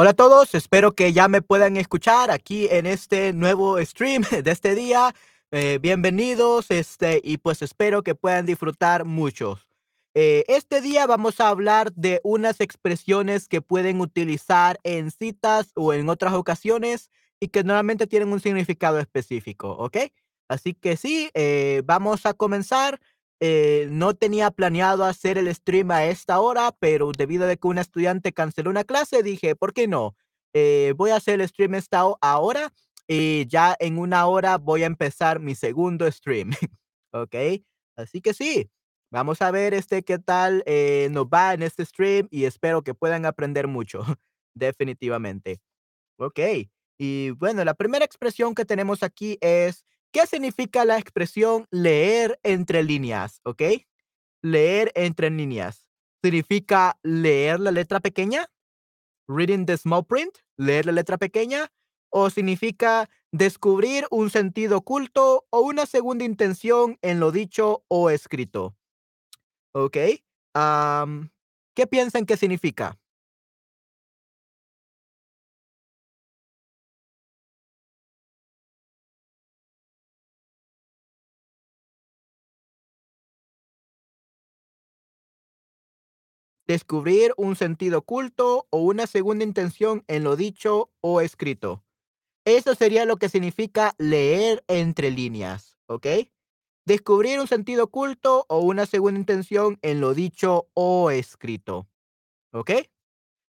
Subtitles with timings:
[0.00, 4.48] Hola a todos, espero que ya me puedan escuchar aquí en este nuevo stream de
[4.48, 5.12] este día.
[5.50, 9.58] Eh, bienvenidos, este, y pues espero que puedan disfrutar mucho.
[10.14, 15.92] Eh, este día vamos a hablar de unas expresiones que pueden utilizar en citas o
[15.92, 17.10] en otras ocasiones
[17.40, 19.96] y que normalmente tienen un significado específico, ¿ok?
[20.46, 23.00] Así que sí, eh, vamos a comenzar.
[23.40, 27.82] Eh, no tenía planeado hacer el stream a esta hora, pero debido a que una
[27.82, 30.16] estudiante canceló una clase, dije, ¿por qué no?
[30.54, 32.72] Eh, voy a hacer el stream esta hora
[33.06, 36.50] y ya en una hora voy a empezar mi segundo stream.
[37.12, 37.34] ¿Ok?
[37.96, 38.70] Así que sí,
[39.10, 42.94] vamos a ver este qué tal eh, nos va en este stream y espero que
[42.94, 44.04] puedan aprender mucho,
[44.54, 45.60] definitivamente.
[46.18, 46.40] Ok,
[46.98, 52.82] y bueno, la primera expresión que tenemos aquí es ¿Qué significa la expresión leer entre
[52.82, 53.40] líneas?
[53.44, 53.62] ¿Ok?
[54.42, 55.86] Leer entre líneas.
[56.22, 58.48] ¿Significa leer la letra pequeña?
[59.28, 61.70] Reading the small print, leer la letra pequeña.
[62.10, 68.74] ¿O significa descubrir un sentido oculto o una segunda intención en lo dicho o escrito?
[69.72, 69.96] ¿Ok?
[71.74, 72.98] ¿Qué piensan que significa?
[86.68, 91.82] Descubrir un sentido oculto o una segunda intención en lo dicho o escrito.
[92.44, 96.06] Eso sería lo que significa leer entre líneas, ¿ok?
[96.86, 101.88] Descubrir un sentido oculto o una segunda intención en lo dicho o escrito,
[102.52, 102.70] ¿ok?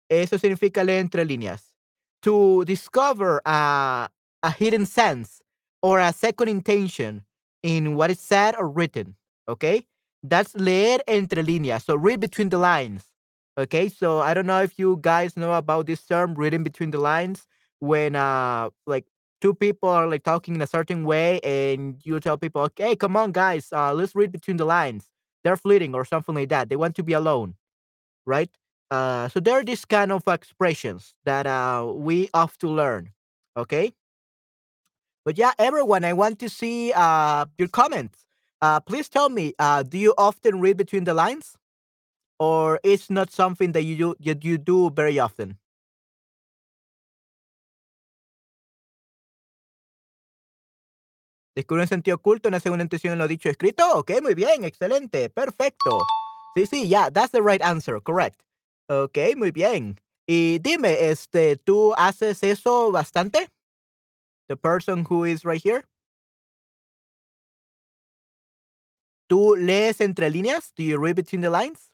[0.10, 1.74] Eso significa leer entre líneas.
[2.22, 4.12] To discover a,
[4.44, 5.44] a hidden sense
[5.82, 7.26] or a second intention
[7.64, 9.86] in what is said or written, ¿ok?
[10.24, 11.84] That's leer entre líneas.
[11.84, 13.17] So read between the lines.
[13.58, 17.00] Okay, so I don't know if you guys know about this term, reading between the
[17.00, 17.48] lines,
[17.80, 19.06] when uh like
[19.42, 23.18] two people are like talking in a certain way, and you tell people, okay, come
[23.18, 25.10] on, guys, uh, let's read between the lines.
[25.44, 26.70] They're fleeting or something like that.
[26.70, 27.56] They want to be alone,
[28.26, 28.52] right?
[28.92, 33.12] Uh, so there are these kind of expressions that uh we have to learn.
[33.58, 33.94] Okay.
[35.26, 38.26] But yeah, everyone, I want to see uh your comments.
[38.62, 41.57] Uh, please tell me, uh, do you often read between the lines?
[42.40, 45.58] Or it's not something that you do that you do very often?
[51.56, 53.84] Descubre un sentido oculto, una segunda intención en lo dicho escrito.
[53.96, 56.02] Ok, muy bien, excelente, perfecto.
[56.56, 58.42] Sí, sí, yeah, that's the right answer, correct.
[58.90, 60.00] Ok, muy bien.
[60.28, 63.50] Y dime, este, ¿tú haces eso bastante?
[64.48, 65.84] The person who is right here.
[69.28, 70.74] ¿Tú lees entre líneas?
[70.76, 71.87] Do you read between the lines?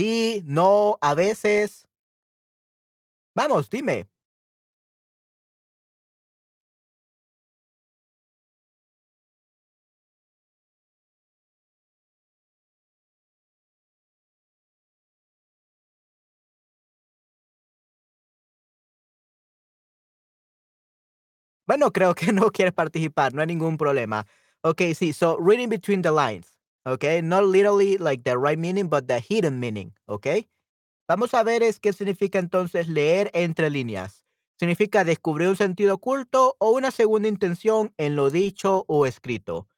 [0.00, 1.86] Sí, no, a veces.
[3.34, 4.06] Vamos, dime.
[21.66, 24.26] Bueno, creo que no quieres participar, no hay ningún problema.
[24.62, 26.59] Okay, sí, so reading between the lines.
[26.90, 29.94] Okay, not literally like the right meaning, but the hidden meaning.
[30.08, 30.48] Okay.
[31.08, 34.24] Vamos a ver es qué significa entonces leer entre líneas.
[34.58, 39.68] Significa descubrir un sentido oculto o una segunda intención en lo dicho o escrito.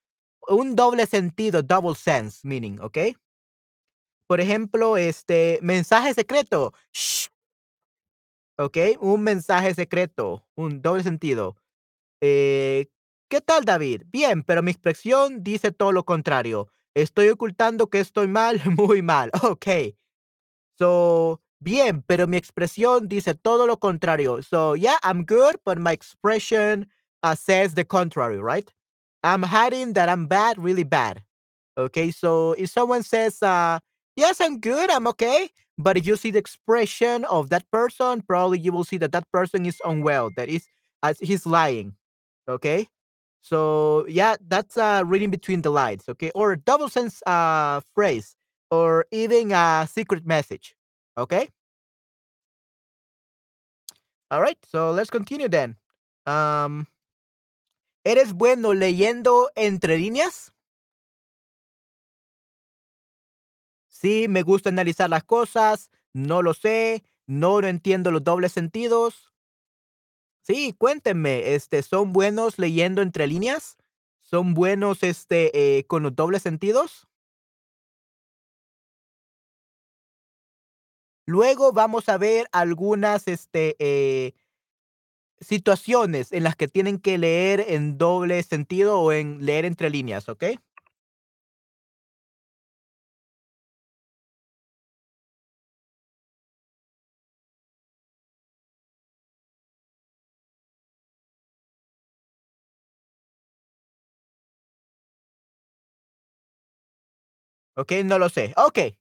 [0.48, 2.98] Un doble sentido, double sense meaning, ¿ok?
[4.26, 6.72] Por ejemplo, este mensaje secreto.
[6.92, 7.28] Shh.
[8.58, 8.78] ¿Ok?
[9.00, 11.56] Un mensaje secreto, un doble sentido.
[12.22, 12.88] Eh,
[13.28, 14.04] ¿Qué tal, David?
[14.06, 16.72] Bien, pero mi expresión dice todo lo contrario.
[16.94, 19.30] Estoy ocultando que estoy mal, muy mal.
[19.42, 19.94] Ok.
[20.78, 24.42] So, bien, pero mi expresión dice todo lo contrario.
[24.42, 26.86] So, yeah, I'm good, but my expression
[27.22, 28.70] uh, says the contrary, right?
[29.22, 31.22] I'm hiding that I'm bad, really bad.
[31.78, 33.80] Okay, so if someone says, uh,
[34.16, 38.60] yes, I'm good, I'm okay, but if you see the expression of that person, probably
[38.60, 40.66] you will see that that person is unwell, that is,
[41.02, 41.94] uh, he's lying.
[42.48, 42.88] Okay,
[43.42, 46.30] so yeah, that's uh, reading between the lines, okay?
[46.34, 48.36] Or double sense uh, phrase,
[48.70, 50.76] or even a secret message,
[51.18, 51.50] okay?
[54.30, 55.76] All right, so let's continue then.
[56.26, 56.86] Um,
[58.04, 60.52] ¿Eres bueno leyendo entre líneas?
[63.88, 69.31] Sí, me gusta analizar las cosas, no lo sé, no lo entiendo los dobles sentidos.
[70.42, 73.76] Sí, cuéntenme, este, ¿son buenos leyendo entre líneas?
[74.32, 77.06] son buenos, este, eh, con los dobles sentidos.
[81.26, 84.32] Luego vamos a ver algunas, este, eh,
[85.40, 90.28] situaciones en las que tienen que leer en doble sentido o en leer entre líneas,
[90.28, 90.44] ¿ok?
[107.82, 108.52] Okey, no lo sé.
[108.56, 108.96] Okey,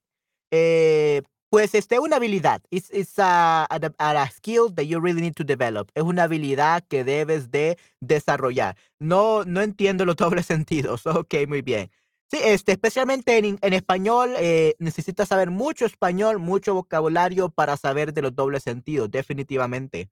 [0.52, 2.62] eh, pues, este, una habilidad.
[2.72, 5.90] It's it's a a a skill that you really need to develop.
[5.96, 8.78] Es una habilidad que debes de desarrollar.
[9.00, 11.06] No no entiendo los dobles sentidos.
[11.08, 11.92] Okey, muy bien.
[12.32, 18.14] Sí, este, especialmente en en español, eh, necesitas saber mucho español, mucho vocabulario para saber
[18.14, 20.10] de los dobles sentidos, definitivamente.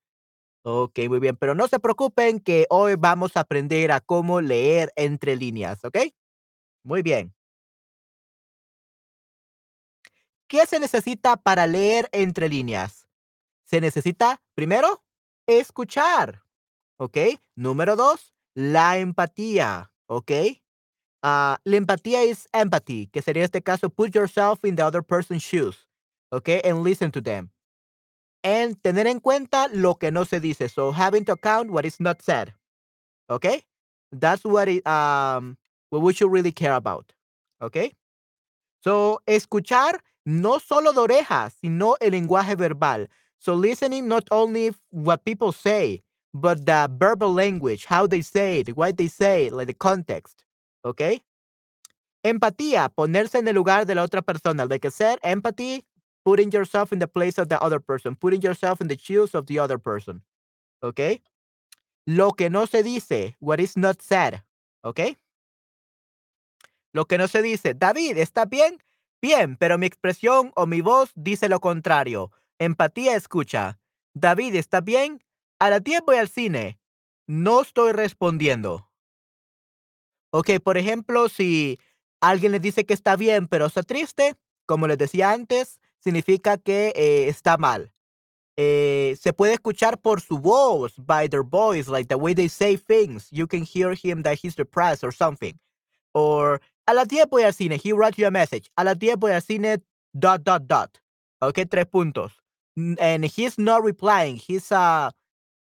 [0.63, 4.92] Okey, muy bien, pero no se preocupen que hoy vamos a aprender a cómo leer
[4.98, 6.13] entre líneas, ¿okey?
[6.83, 7.33] Muy bien.
[10.50, 13.07] ¿Qué se necesita para leer entre líneas?
[13.66, 15.04] Se necesita, primero,
[15.46, 16.44] escuchar,
[16.98, 17.18] ¿ok?
[17.56, 20.31] Número 2, la empatía, ¿ok?
[21.22, 25.04] Ah, la empatía es empathy, que sería en este caso put yourself in the other
[25.04, 25.88] person's shoes,
[26.31, 26.50] ¿ok?
[26.66, 27.51] And listen to them.
[28.44, 30.68] And tener en cuenta lo que no se dice.
[30.68, 32.56] So having to account what is not said,
[33.30, 33.63] ¿ok?
[34.12, 35.57] That's what it, um,
[35.92, 37.13] what we should really care about,
[37.62, 37.94] ¿ok?
[38.81, 43.09] So, escuchar no solo de orejas, sino el lenguaje verbal.
[43.39, 46.03] So, listening not only what people say,
[46.33, 50.43] but the verbal language, how they say it, why they say it, like the context.
[50.83, 51.01] ¿Ok?
[52.23, 54.65] Empatía, ponerse en el lugar de la otra persona.
[54.65, 55.85] Like I said, empathy,
[56.23, 59.47] putting yourself in the place of the other person, putting yourself in the shoes of
[59.47, 60.21] the other person.
[60.83, 61.21] ¿Ok?
[62.05, 64.43] Lo que no se dice, what is not said.
[64.83, 65.17] ¿Ok?
[66.93, 68.79] Lo que no se dice, David, ¿está bien?
[69.21, 72.31] Bien, pero mi expresión o mi voz dice lo contrario.
[72.57, 73.80] Empatía escucha.
[74.13, 75.24] David, ¿está bien?
[75.60, 76.80] A las 10 voy al cine.
[77.27, 78.89] No estoy respondiendo.
[80.31, 81.80] Ok, por ejemplo, si
[82.21, 84.36] alguien le dice que está bien, pero está triste,
[84.66, 87.92] como les decía antes, significa que eh, está mal.
[88.56, 92.77] Eh, se puede escuchar por su voz, by their voice, like the way they say
[92.77, 93.30] things.
[93.31, 95.57] You can hear him that he's depressed or something.
[96.13, 97.77] Or a las 10 voy al cine.
[97.77, 98.71] He writes you a message.
[98.75, 99.83] A las 10 voy al cine,
[100.13, 101.00] dot, dot, dot.
[101.39, 102.31] Okay, tres puntos.
[103.00, 104.38] And he's not replying.
[104.38, 105.12] He's, uh,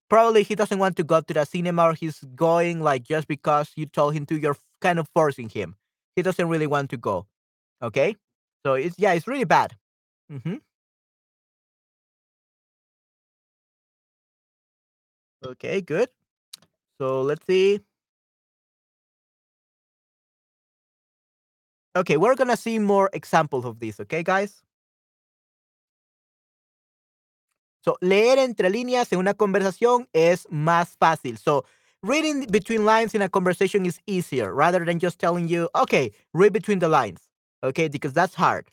[0.09, 3.71] probably he doesn't want to go to the cinema or he's going like just because
[3.75, 4.39] you told him to.
[4.39, 5.75] You're kind of forcing him.
[6.15, 7.27] He doesn't really want to go.
[7.81, 8.15] Okay?
[8.65, 9.75] So it's, yeah, it's really bad.
[10.31, 10.55] Mm-hmm.
[15.45, 16.09] Okay, good.
[16.99, 17.81] So let's see.
[21.95, 24.63] Okay, we're gonna see more examples of this, okay, guys?
[27.83, 31.37] So, leer entre líneas en una conversación es más fácil.
[31.39, 31.65] So,
[32.03, 36.53] reading between lines in a conversation is easier rather than just telling you, okay, read
[36.53, 37.21] between the lines,
[37.63, 38.69] okay, because that's hard,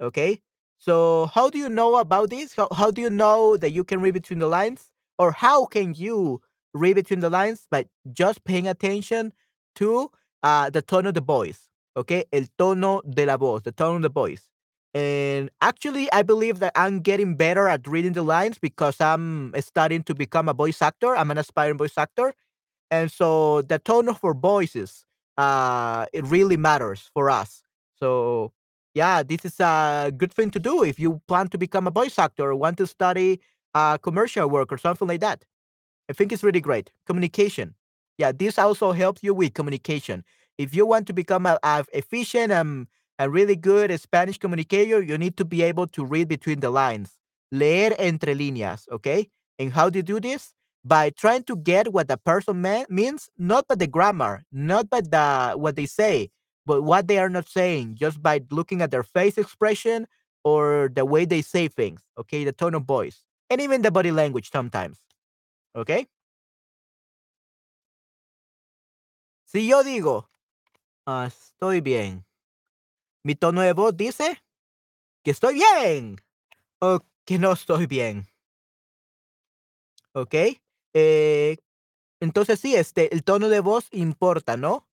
[0.00, 0.40] okay?
[0.78, 2.54] So, how do you know about this?
[2.56, 4.86] How, how do you know that you can read between the lines?
[5.18, 6.42] Or how can you
[6.74, 7.66] read between the lines?
[7.70, 9.32] By just paying attention
[9.76, 10.10] to
[10.42, 11.60] uh, the tone of the voice,
[11.96, 12.24] okay?
[12.32, 14.42] El tono de la voz, the tone of the voice.
[14.94, 20.02] And actually, I believe that I'm getting better at reading the lines because I'm starting
[20.04, 21.16] to become a voice actor.
[21.16, 22.34] I'm an aspiring voice actor.
[22.90, 25.04] And so the tone of our voices,
[25.38, 27.62] uh, it really matters for us.
[27.98, 28.52] So
[28.94, 32.18] yeah, this is a good thing to do if you plan to become a voice
[32.18, 33.40] actor or want to study
[33.74, 35.44] uh, commercial work or something like that.
[36.10, 36.90] I think it's really great.
[37.06, 37.74] Communication.
[38.18, 40.24] Yeah, this also helps you with communication.
[40.58, 41.58] If you want to become a,
[41.92, 42.86] efficient and
[43.18, 47.16] a really good Spanish communicator, you need to be able to read between the lines.
[47.50, 49.28] Leer entre líneas, okay?
[49.58, 50.54] And how do you do this?
[50.84, 55.54] By trying to get what the person means, not by the grammar, not by the
[55.56, 56.30] what they say,
[56.66, 60.06] but what they are not saying, just by looking at their face expression
[60.44, 62.44] or the way they say things, okay?
[62.44, 64.98] The tone of voice, and even the body language sometimes,
[65.76, 66.06] okay?
[69.46, 70.24] Si yo digo,
[71.06, 72.24] ah, estoy bien.
[73.24, 74.42] Mi tono de voz dice
[75.22, 76.16] que estoy bien
[76.80, 78.26] o que no estoy bien.
[80.14, 80.34] ¿Ok?
[80.94, 81.56] Eh,
[82.20, 84.88] entonces sí, este, el tono de voz importa, ¿no?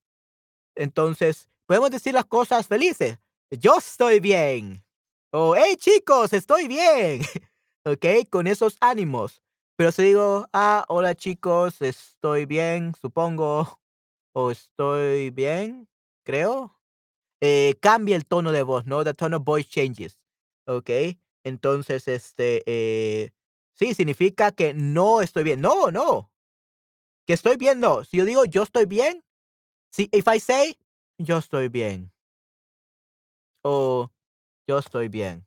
[0.75, 3.20] Entonces, podemos decir las cosas felices.
[3.51, 4.84] Yo estoy bien.
[5.32, 7.22] O, hey chicos, estoy bien.
[7.86, 8.06] ¿Ok?
[8.30, 9.42] Con esos ánimos.
[9.75, 13.80] Pero si digo, ah, hola chicos, estoy bien, supongo.
[14.34, 15.88] o estoy bien,
[16.24, 16.76] creo.
[17.42, 19.04] Eh, cambia el tono de voz, ¿no?
[19.04, 20.20] The tone of voice changes.
[20.68, 20.90] ¿Ok?
[21.44, 23.32] Entonces, este, eh,
[23.74, 25.62] sí, significa que no estoy bien.
[25.62, 26.32] No, no.
[27.26, 28.04] Que estoy bien, no.
[28.04, 29.24] Si yo digo yo estoy bien,
[29.92, 30.78] si, if I say
[31.18, 32.12] yo estoy bien.
[33.64, 34.10] O
[34.68, 35.46] yo estoy bien.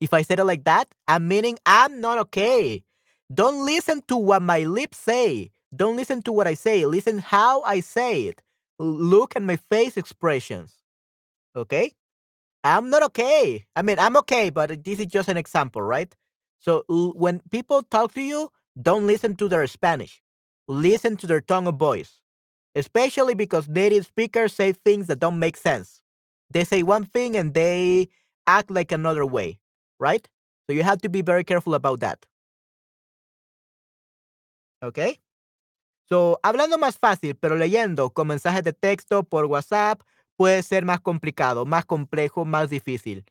[0.00, 2.84] If I said it like that, I'm meaning I'm not okay.
[3.32, 5.52] Don't listen to what my lips say.
[5.74, 6.84] Don't listen to what I say.
[6.86, 8.42] Listen how I say it.
[8.82, 10.74] Look at my face expressions.
[11.56, 11.92] Okay?
[12.64, 13.66] I'm not okay.
[13.76, 16.14] I mean, I'm okay, but this is just an example, right?
[16.58, 20.22] So when people talk to you, don't listen to their Spanish.
[20.68, 22.20] Listen to their tone of voice,
[22.76, 26.02] especially because native speakers say things that don't make sense.
[26.50, 28.08] They say one thing and they
[28.46, 29.60] act like another way,
[29.98, 30.28] right?
[30.66, 32.26] So you have to be very careful about that.
[34.82, 35.18] Okay?
[36.12, 40.02] So, hablando más fácil, pero leyendo con mensajes de texto por WhatsApp
[40.36, 43.24] puede ser más complicado, más complejo, más difícil.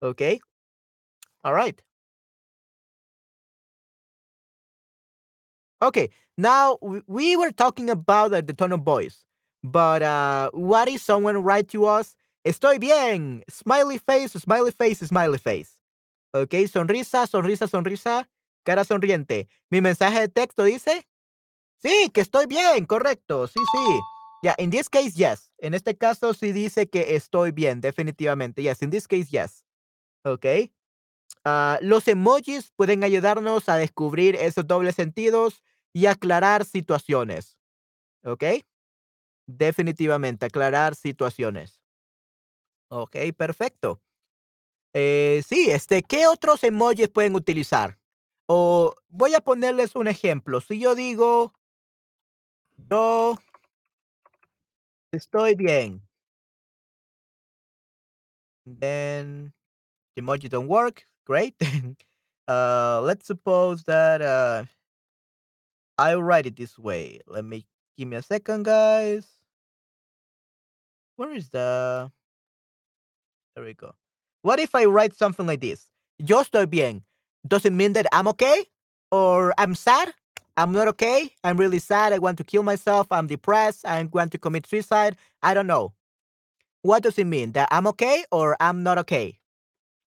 [0.00, 0.38] Okay?
[1.42, 1.82] All right.
[5.82, 6.78] Okay, now
[7.08, 9.24] we were talking about the tone of voice,
[9.64, 12.14] but uh, what if someone write to us,
[12.44, 15.76] estoy bien, smiley face, smiley face, smiley face.
[16.32, 18.28] Okay, sonrisa, sonrisa, sonrisa,
[18.64, 19.48] cara sonriente.
[19.72, 21.04] Mi mensaje de texto dice,
[21.78, 24.00] sí, que estoy bien, correcto, sí, sí.
[24.42, 25.50] Yeah, in this case, yes.
[25.58, 28.62] En este caso sí dice que estoy bien, definitivamente.
[28.62, 29.64] Yes, in this case, yes.
[30.24, 30.72] Okay.
[31.44, 37.58] Uh, los emojis pueden ayudarnos a descubrir esos dobles sentidos y aclarar situaciones.
[38.24, 38.44] ¿Ok?
[39.46, 41.80] Definitivamente, aclarar situaciones.
[42.88, 44.00] Ok, perfecto.
[44.94, 47.98] Eh, sí, este, ¿qué otros emojis pueden utilizar?
[48.46, 50.60] O voy a ponerles un ejemplo.
[50.60, 51.54] Si yo digo,
[52.90, 53.38] yo
[55.14, 56.00] estoy bien.
[58.66, 59.52] Then
[60.14, 61.04] the emoji don't work.
[61.26, 61.54] Great.
[62.48, 64.64] uh, let's suppose that uh,
[65.96, 67.20] I'll write it this way.
[67.26, 67.66] Let me
[67.96, 69.26] give me a second, guys.
[71.16, 72.10] Where is the
[73.58, 73.92] there we go.
[74.42, 75.88] What if I write something like this?
[76.18, 77.02] Yo estoy bien.
[77.46, 78.66] Does it mean that I'm okay?
[79.10, 80.14] Or I'm sad?
[80.58, 81.30] I'm not okay.
[81.44, 82.12] I'm really sad.
[82.12, 83.06] I want to kill myself.
[83.12, 83.86] I'm depressed.
[83.86, 85.16] I want to commit suicide.
[85.40, 85.92] I don't know.
[86.82, 87.52] What does it mean?
[87.52, 89.38] That I'm okay or I'm not okay?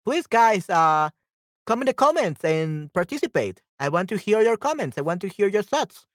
[0.04, 1.10] Please, guys, uh,
[1.66, 3.62] come in the comments and participate.
[3.80, 4.98] I want to hear your comments.
[4.98, 6.06] I want to hear your thoughts.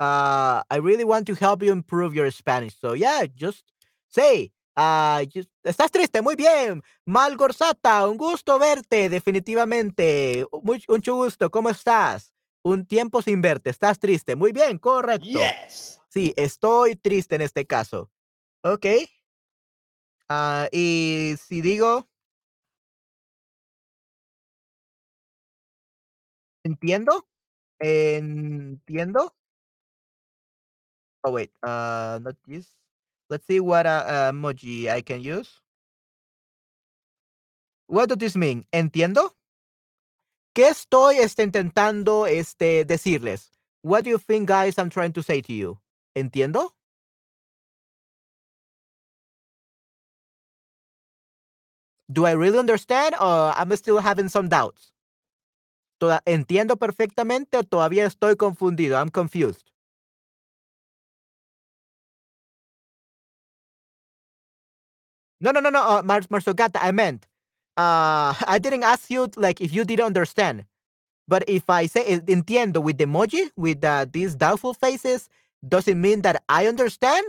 [0.00, 2.74] Uh, I really want to help you improve your Spanish.
[2.80, 3.62] So yeah, just
[4.08, 6.82] say, uh, just, estás triste, muy bien.
[7.06, 10.46] Mal Gorsata, un gusto verte, definitivamente.
[10.62, 12.35] Muy, mucho gusto, ¿cómo estás?
[12.66, 14.34] Un tiempo sin verte, estás triste.
[14.34, 15.38] Muy bien, correcto.
[15.38, 16.00] Yes.
[16.08, 18.10] Sí, estoy triste en este caso.
[18.64, 18.86] Ok.
[20.28, 22.08] Uh, y si digo,
[26.64, 27.28] Entiendo,
[27.78, 29.32] entiendo.
[31.22, 32.74] Oh, wait, uh, not this.
[33.28, 35.62] Let's see what uh, emoji I can use.
[37.86, 38.66] What does this mean?
[38.72, 39.36] ¿Entiendo?
[40.56, 43.52] ¿Qué estoy este, intentando este, decirles?
[43.82, 45.78] What do you think, guys, I'm trying to say to you?
[46.16, 46.72] ¿Entiendo?
[52.10, 54.94] Do I really understand or I'm still having some doubts?
[56.24, 58.96] ¿Entiendo perfectamente o todavía estoy confundido?
[58.96, 59.70] I'm confused.
[65.38, 67.26] No, no, no, no, uh, Mar Marsogata, I meant,
[67.76, 70.64] uh, I didn't ask you like if you didn't understand.
[71.28, 75.28] But if I say entiendo with the emoji, with uh, these doubtful faces,
[75.66, 77.26] does it mean that I understand?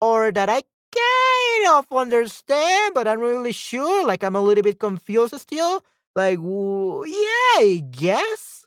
[0.00, 0.62] Or that I
[0.94, 5.82] kind of understand, but I'm really sure, like I'm a little bit confused still?
[6.14, 8.64] Like, yeah, I guess.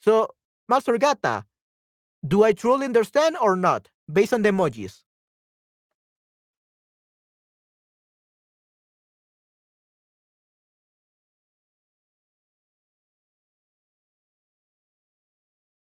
[0.00, 0.28] So,
[0.68, 1.44] Master Gata,
[2.26, 5.02] do I truly understand or not, based on the emojis?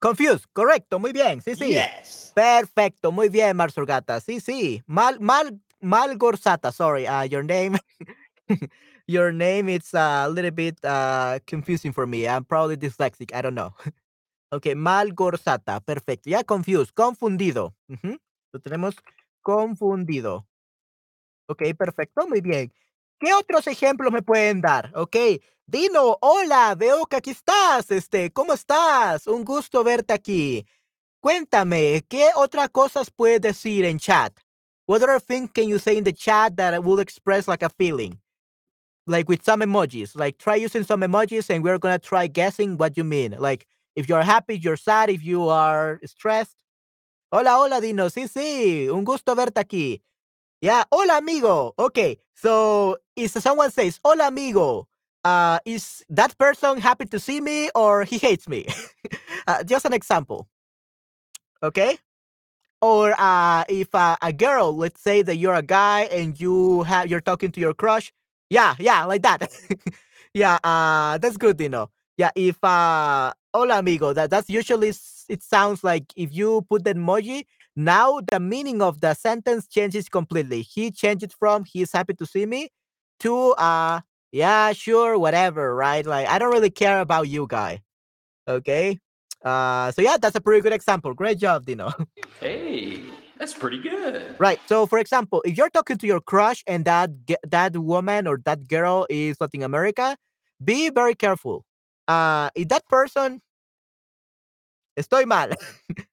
[0.00, 1.70] Confused, correcto, muy bien, sí, sí.
[1.70, 2.32] Yes.
[2.34, 4.82] Perfecto, muy bien, Master Gata, sí, sí.
[4.86, 7.78] Mal, mal, mal Gorsata, sorry, uh, your name.
[9.08, 12.28] your name is a little bit uh, confusing for me.
[12.28, 13.34] I'm probably dyslexic.
[13.34, 13.74] I don't know.
[14.52, 15.80] ok, Malgorzata.
[15.80, 16.30] Perfecto.
[16.30, 16.94] Ya confused.
[16.94, 17.74] Confundido.
[18.52, 18.96] Lo tenemos
[19.42, 20.46] confundido.
[21.48, 22.26] Ok, perfecto.
[22.28, 22.72] Muy bien.
[23.20, 24.92] ¿Qué otros ejemplos me pueden dar?
[24.94, 25.16] Ok.
[25.66, 27.90] Dino, hola, veo que aquí estás.
[27.90, 29.26] Este, ¿cómo estás?
[29.26, 30.64] Un gusto verte aquí.
[31.20, 34.32] Cuéntame, ¿qué otras cosas puedes decir en chat?
[34.86, 38.20] What other things can you say in the chat that will express like a feeling?
[39.06, 40.14] Like with some emojis.
[40.14, 43.34] Like try using some emojis and we're gonna try guessing what you mean.
[43.38, 46.56] Like if you're happy, you're sad, if you are stressed.
[47.32, 48.08] Hola, hola, Dino.
[48.08, 48.88] Sí, sí.
[48.88, 50.00] Un gusto verte aquí.
[50.60, 50.84] Yeah.
[50.90, 51.74] Hola, amigo.
[51.78, 52.18] Okay.
[52.34, 54.88] So if someone says, hola, amigo,
[55.24, 58.66] uh, is that person happy to see me or he hates me?
[59.46, 60.48] uh, just an example.
[61.62, 61.98] Okay.
[62.80, 67.08] Or uh, if uh, a girl, let's say that you're a guy and you have
[67.08, 68.12] you're talking to your crush,
[68.50, 69.50] yeah, yeah, like that.
[70.34, 71.90] yeah, uh, that's good, you know.
[72.16, 74.92] Yeah, if uh, hola amigo, that that's usually
[75.28, 77.46] it sounds like if you put the emoji,
[77.78, 80.62] now the meaning of the sentence changes completely.
[80.62, 82.70] He changed it from he's happy to see me
[83.20, 84.00] to uh,
[84.32, 86.04] yeah, sure, whatever, right?
[86.04, 87.80] Like I don't really care about you, guy.
[88.48, 88.98] Okay.
[89.44, 91.14] Uh, so yeah, that's a pretty good example.
[91.14, 91.92] Great job, Dino.
[92.40, 93.02] Hey,
[93.36, 94.36] that's pretty good.
[94.38, 94.60] Right.
[94.66, 97.10] So, for example, if you're talking to your crush and that
[97.48, 100.16] that woman or that girl is Latin America,
[100.64, 101.64] be very careful.
[102.06, 103.40] Uh, if that person,
[104.96, 105.50] estoy mal.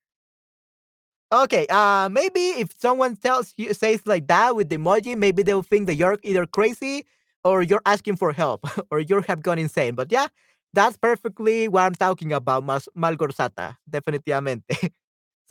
[1.31, 1.65] okay.
[1.69, 5.87] Uh, maybe if someone tells you says like that with the emoji, maybe they'll think
[5.87, 7.05] that you're either crazy
[7.43, 9.95] or you're asking for help or you have gone insane.
[9.95, 10.27] But yeah,
[10.73, 13.77] that's perfectly what I'm talking about, Mas Malgorzata.
[13.89, 14.63] Definitivamente.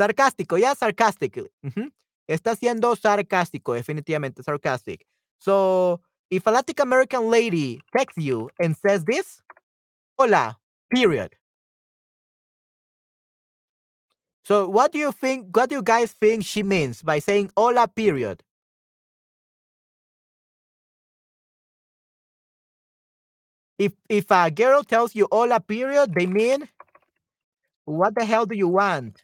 [0.00, 1.50] Sarcástico, yeah, sarcastically.
[1.64, 1.86] Mm-hmm.
[2.28, 5.06] Está siendo sarcástico, definitivamente, sarcastic.
[5.38, 6.00] So,
[6.30, 9.40] if a Latin American lady texts you and says this,
[10.18, 10.58] hola,
[10.90, 11.36] period.
[14.44, 17.88] So, what do you think, what do you guys think she means by saying hola,
[17.88, 18.42] period?
[23.78, 26.68] If if a girl tells you hola period, they mean
[27.86, 29.22] what the hell do you want?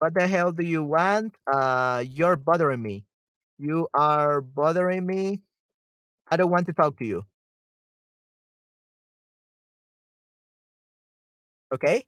[0.00, 1.36] What the hell do you want?
[1.46, 3.04] Uh you're bothering me.
[3.58, 5.42] You are bothering me.
[6.30, 7.26] I don't want to talk to you.
[11.72, 12.04] Okay?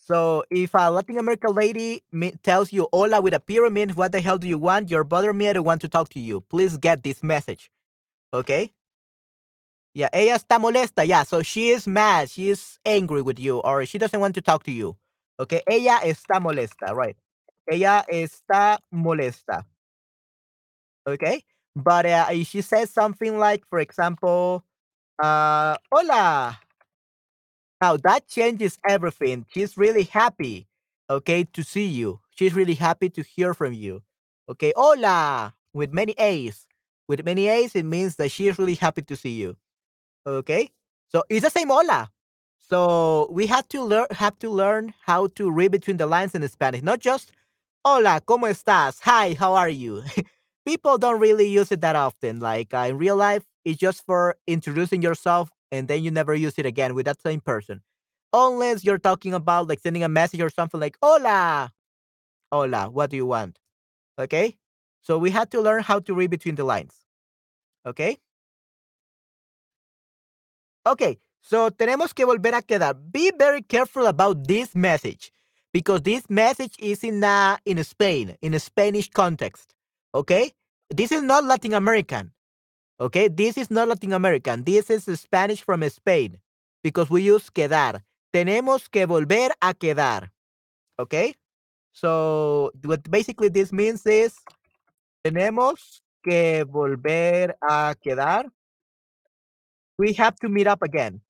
[0.00, 2.02] So if a Latin American lady
[2.42, 4.90] tells you hola with a pyramid, what the hell do you want?
[4.90, 5.48] You're bothering me.
[5.48, 6.40] I don't want to talk to you.
[6.40, 7.70] Please get this message.
[8.32, 8.72] Okay?
[9.94, 11.06] Yeah, ella está molesta.
[11.06, 12.30] Yeah, so she is mad.
[12.30, 14.96] She is angry with you or she doesn't want to talk to you.
[15.38, 17.16] Okay, ella está molesta, right?
[17.70, 19.64] Ella está molesta.
[21.06, 21.42] Okay,
[21.74, 24.62] but uh, she says something like, for example,
[25.22, 26.58] uh, hola.
[27.80, 29.46] Now that changes everything.
[29.48, 30.68] She's really happy,
[31.08, 32.20] okay, to see you.
[32.30, 34.02] She's really happy to hear from you.
[34.48, 36.66] Okay, hola, with many A's.
[37.08, 39.56] With many A's, it means that she's really happy to see you.
[40.26, 40.70] Okay,
[41.08, 42.10] so it's the same hola.
[42.58, 46.46] So we have to learn have to learn how to read between the lines in
[46.48, 47.32] Spanish, not just
[47.84, 49.00] hola, ¿cómo estás?
[49.02, 50.02] Hi, how are you?
[50.66, 52.40] People don't really use it that often.
[52.40, 56.54] Like uh, in real life, it's just for introducing yourself and then you never use
[56.58, 57.82] it again with that same person.
[58.32, 61.72] Unless you're talking about like sending a message or something like hola.
[62.52, 63.58] Hola, what do you want?
[64.18, 64.56] Okay?
[65.02, 66.94] So we had to learn how to read between the lines.
[67.86, 68.18] Okay?
[70.86, 72.94] Okay, so tenemos que volver a quedar.
[72.94, 75.32] Be very careful about this message
[75.72, 79.74] because this message is in uh, in Spain, in a Spanish context.
[80.14, 80.52] Okay?
[80.88, 82.32] This is not Latin American.
[83.00, 83.28] Okay?
[83.28, 84.64] This is not Latin American.
[84.64, 86.38] This is Spanish from Spain
[86.82, 88.02] because we use quedar.
[88.32, 90.30] Tenemos que volver a quedar.
[90.98, 91.34] Okay?
[91.92, 94.34] So, what basically this means is
[95.24, 98.44] tenemos que volver a quedar
[100.00, 101.20] we have to meet up again.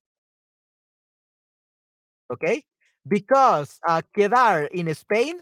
[2.31, 2.63] Okay?
[3.05, 5.41] Because uh, quedar in Spain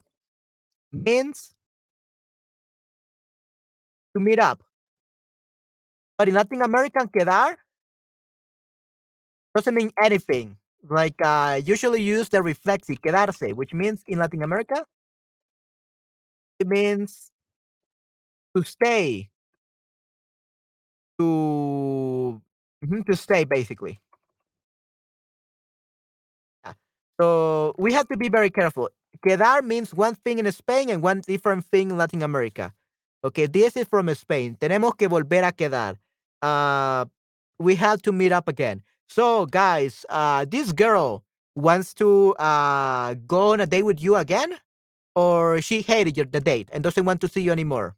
[0.91, 1.53] means
[4.15, 4.63] to meet up.
[6.19, 7.57] But in Latin American, quedar
[9.55, 10.57] doesn't mean anything.
[10.89, 14.85] Like uh, usually use the reflexive quedarse, which means in Latin America,
[16.59, 17.31] it means
[18.55, 19.29] to stay,
[21.19, 22.41] to
[22.83, 23.99] Mhm, to stay basically.
[27.19, 28.89] So we have to be very careful.
[29.25, 32.73] Quedar means one thing in Spain and one different thing in Latin America.
[33.23, 34.55] Okay, this is from Spain.
[34.55, 35.97] Tenemos que volver a quedar.
[36.41, 37.05] Uh,
[37.59, 38.83] we have to meet up again.
[39.07, 41.23] So, guys, uh, this girl
[41.55, 44.55] wants to uh, go on a date with you again,
[45.15, 47.95] or she hated your, the date and doesn't want to see you anymore.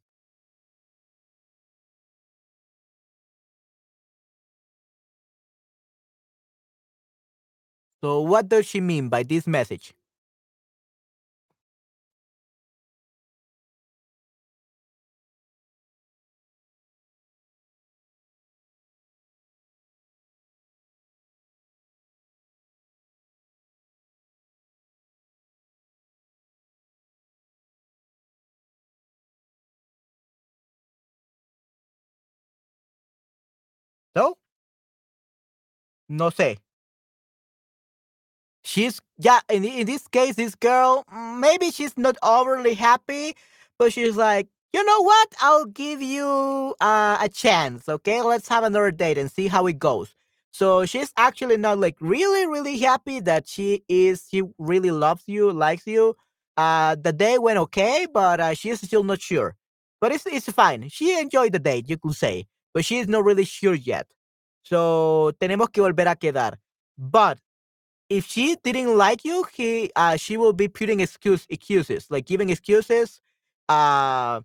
[8.03, 9.93] So what does she mean by this message?
[34.15, 34.37] So,
[36.09, 36.57] no sé.
[38.63, 43.35] She's yeah, in in this case, this girl, mm, maybe she's not overly happy,
[43.79, 45.29] but she's like, you know what?
[45.41, 47.89] I'll give you uh, a chance.
[47.89, 50.13] Okay, let's have another date and see how it goes.
[50.51, 54.27] So she's actually not like really, really happy that she is.
[54.29, 56.15] She really loves you, likes you.
[56.57, 59.55] Uh, the day went okay, but uh, she's still not sure.
[59.99, 60.87] But it's it's fine.
[60.89, 64.07] She enjoyed the date, you could say, but she's not really sure yet.
[64.63, 66.57] So tenemos que volver a quedar.
[66.97, 67.39] But
[68.09, 72.49] if she didn't like you, he uh, she will be putting excuse excuses, like giving
[72.49, 73.21] excuses,
[73.69, 74.41] uh,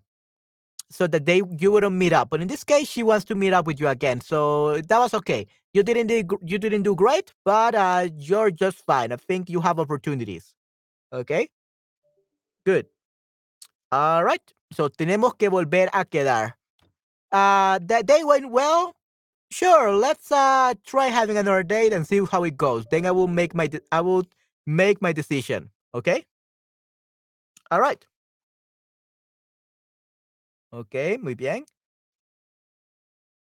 [0.89, 2.29] so that they you wouldn't meet up.
[2.29, 5.13] But in this case, she wants to meet up with you again, so that was
[5.13, 5.47] okay.
[5.73, 9.11] You didn't do you didn't do great, but uh, you're just fine.
[9.11, 10.55] I think you have opportunities.
[11.13, 11.49] Okay,
[12.65, 12.87] good.
[13.91, 14.41] All right.
[14.73, 16.56] So tenemos que volver a quedar.
[17.31, 18.95] Uh, that day went well.
[19.49, 22.85] Sure, let's uh try having another date and see how it goes.
[22.91, 24.25] Then I will make my de- I will
[24.65, 25.71] make my decision.
[25.93, 26.25] Okay?
[27.71, 28.05] All right.
[30.71, 31.65] Ok, muy bien.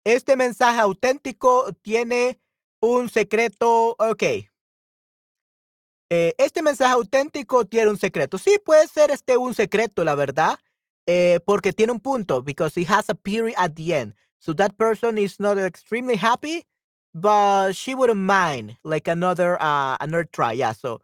[0.04, 2.40] Este mensaje auténtico tiene
[2.80, 3.94] un secreto.
[3.98, 4.22] Ok.
[6.12, 8.38] Eh, este mensaje auténtico tiene un secreto.
[8.38, 10.58] Sí, puede ser este un secreto, la verdad.
[11.06, 12.42] Eh, porque tiene un punto.
[12.42, 14.14] Because it has a period at the end.
[14.38, 16.64] So that person is not extremely happy,
[17.14, 20.52] but she wouldn't mind like another uh another try.
[20.52, 20.72] Yeah.
[20.72, 21.00] So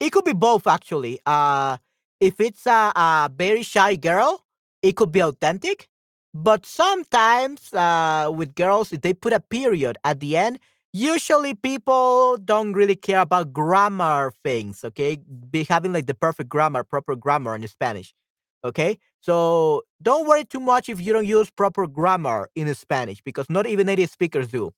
[0.00, 1.20] it could be both actually.
[1.26, 1.76] Uh
[2.20, 4.44] if it's a, a very shy girl,
[4.82, 5.88] it could be authentic.
[6.32, 10.58] But sometimes uh with girls, if they put a period at the end,
[10.92, 15.18] usually people don't really care about grammar things, okay?
[15.50, 18.14] Be having like the perfect grammar, proper grammar in Spanish.
[18.64, 18.98] Okay?
[19.20, 23.66] So don't worry too much if you don't use proper grammar in Spanish because not
[23.66, 24.72] even native speakers do.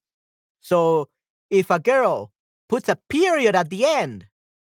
[0.60, 1.08] So
[1.50, 2.32] if a girl
[2.68, 4.26] puts a period at the end,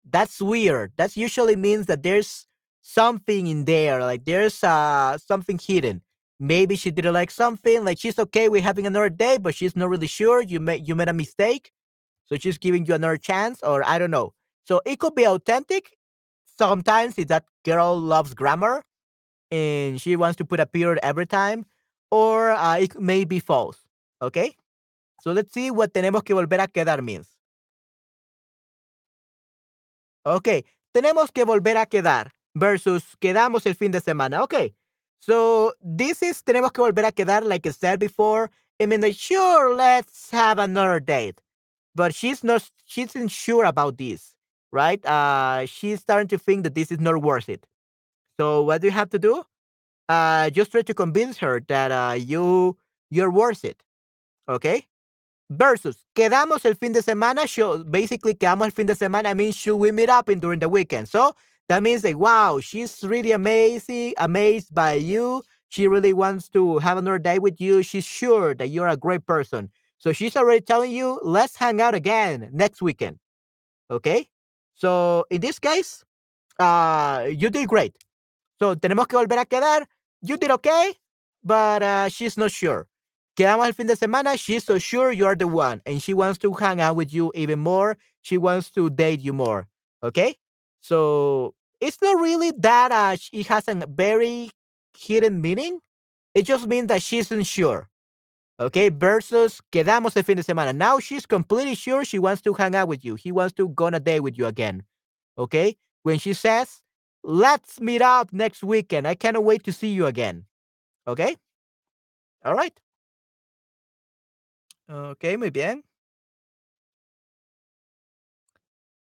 [0.08, 0.92] that's weird.
[0.96, 2.46] That usually means that there's
[2.82, 6.02] something in there, like there's uh something hidden.
[6.40, 9.90] Maybe she didn't like something, like she's okay with having another day, but she's not
[9.90, 10.42] really sure.
[10.42, 11.72] You made you made a mistake,
[12.26, 14.34] so she's giving you another chance, or I don't know.
[14.64, 15.96] So it could be authentic.
[16.58, 18.84] Sometimes if that girl loves grammar,
[19.50, 21.66] and she wants to put a period every time,
[22.10, 23.78] or uh, it may be false.
[24.20, 24.56] Okay?
[25.22, 27.28] So let's see what tenemos que volver a quedar means.
[30.24, 34.42] Okay, tenemos que volver a quedar versus quedamos el fin de semana.
[34.42, 34.74] Okay,
[35.20, 38.50] so this is tenemos que volver a quedar, like I said before.
[38.80, 41.40] I mean, sure, let's have another date,
[41.94, 42.70] but she's not.
[42.84, 44.34] She's not sure about this,
[44.70, 45.04] right?
[45.04, 47.66] Uh, she's starting to think that this is not worth it.
[48.38, 49.42] So what do you have to do?
[50.08, 52.76] Uh, just try to convince her that uh, you
[53.10, 53.82] you're worth it.
[54.48, 54.86] Okay.
[55.50, 57.46] Versus quedamos el fin de semana.
[57.48, 60.68] Should, basically, quedamos el fin de semana means should we meet up in during the
[60.68, 61.08] weekend?
[61.08, 61.34] So
[61.68, 65.42] that means like wow, she's really amazing, amazed by you.
[65.68, 67.82] She really wants to have another day with you.
[67.82, 69.70] She's sure that you're a great person.
[69.98, 73.18] So she's already telling you, let's hang out again next weekend.
[73.90, 74.28] Okay.
[74.74, 76.04] So in this case,
[76.58, 77.94] uh, you did great.
[78.58, 79.86] So tenemos que volver a quedar.
[80.20, 80.94] You did okay,
[81.44, 82.86] but uh, she's not sure.
[83.36, 84.36] Quedamos el fin de semana.
[84.36, 87.60] She's so sure you're the one, and she wants to hang out with you even
[87.60, 87.96] more.
[88.22, 89.68] She wants to date you more.
[90.02, 90.36] Okay,
[90.80, 94.50] so it's not really that uh, it has a very
[94.96, 95.78] hidden meaning.
[96.34, 97.88] It just means that she's unsure.
[98.60, 100.74] Okay, versus quedamos el fin de semana.
[100.74, 103.14] Now she's completely sure she wants to hang out with you.
[103.14, 104.82] He wants to go on a date with you again.
[105.38, 106.82] Okay, when she says
[107.22, 109.06] Let's meet up next weekend.
[109.06, 110.46] I cannot wait to see you again.
[111.06, 111.36] Okay?
[112.44, 112.72] All right.
[114.88, 115.84] Ok, muy bien.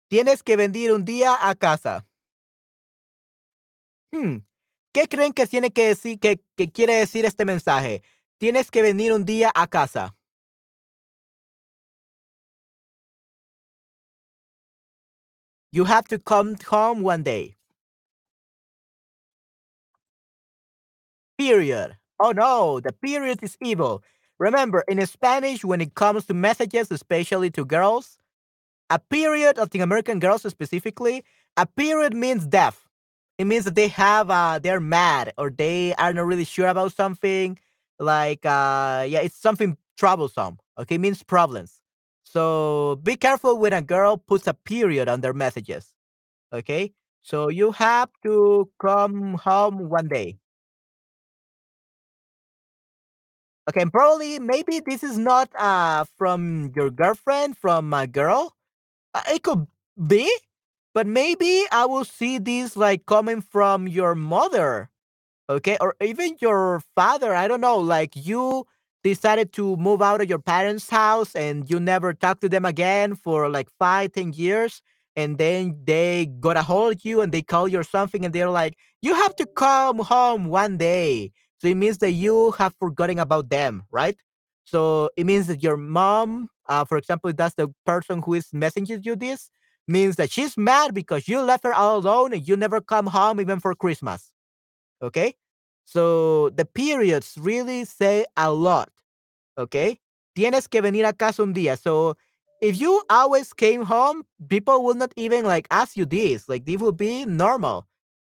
[0.09, 2.05] Tienes que venir un día a casa.
[4.13, 4.45] Hmm.
[4.93, 8.01] ¿Qué creen que tiene que decir, que, que quiere decir este mensaje?
[8.39, 10.15] Tienes que venir un día a casa.
[15.73, 17.54] You have to come home one day.
[21.37, 21.97] Period.
[22.19, 24.03] Oh no, the period is evil.
[24.39, 28.17] Remember, in Spanish, when it comes to messages, especially to girls,
[28.89, 31.25] a period I think American girls specifically,
[31.57, 32.87] a period means death.
[33.37, 36.93] It means that they have uh they're mad or they are not really sure about
[36.93, 37.59] something.
[37.99, 40.59] Like uh yeah, it's something troublesome.
[40.79, 41.81] Okay, it means problems.
[42.23, 45.93] So be careful when a girl puts a period on their messages.
[46.53, 46.93] Okay?
[47.23, 50.37] So you have to come home one day.
[53.69, 58.53] Okay, probably maybe this is not uh from your girlfriend, from a girl.
[59.13, 59.67] Uh, it could
[60.07, 60.29] be,
[60.93, 64.89] but maybe I will see this like coming from your mother
[65.49, 68.65] okay or even your father i don't know like you
[69.03, 73.15] decided to move out of your parents house and you never talked to them again
[73.15, 74.81] for like five ten years
[75.15, 78.33] and then they got a hold of you and they call you or something and
[78.33, 82.73] they're like you have to come home one day so it means that you have
[82.79, 84.17] forgotten about them right
[84.65, 89.05] so it means that your mom uh, for example that's the person who is messaging
[89.05, 89.49] you this
[89.87, 93.39] means that she's mad because you left her all alone and you never come home
[93.39, 94.31] even for christmas
[95.01, 95.35] Okay.
[95.85, 98.89] So the periods really say a lot.
[99.57, 99.99] Okay.
[100.35, 101.77] Tienes que venir a casa un día.
[101.79, 102.15] So
[102.61, 106.49] if you always came home, people will not even like ask you this.
[106.49, 107.87] Like this will be normal.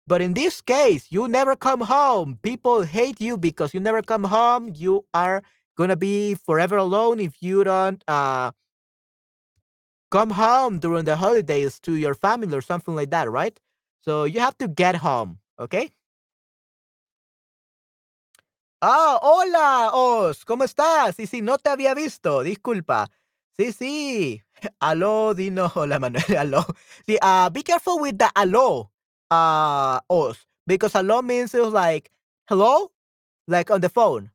[0.07, 2.39] But in this case, you never come home.
[2.41, 4.71] People hate you because you never come home.
[4.75, 5.43] You are
[5.77, 8.51] gonna be forever alone if you don't uh
[10.11, 13.59] come home during the holidays to your family or something like that, right?
[14.01, 15.91] So you have to get home, okay?
[18.81, 21.15] Ah, hola, Os, ¿cómo estás?
[21.15, 23.09] Sí, sí, no te había visto, disculpa.
[23.57, 24.43] Sí, sí.
[24.79, 26.65] Aló, Dino, hola, Manuel, aló.
[27.07, 28.91] Sí, uh, be careful with the aló,
[29.31, 32.09] uh, Os, because hello means it was like,
[32.49, 32.91] hello,
[33.47, 34.31] like on the phone,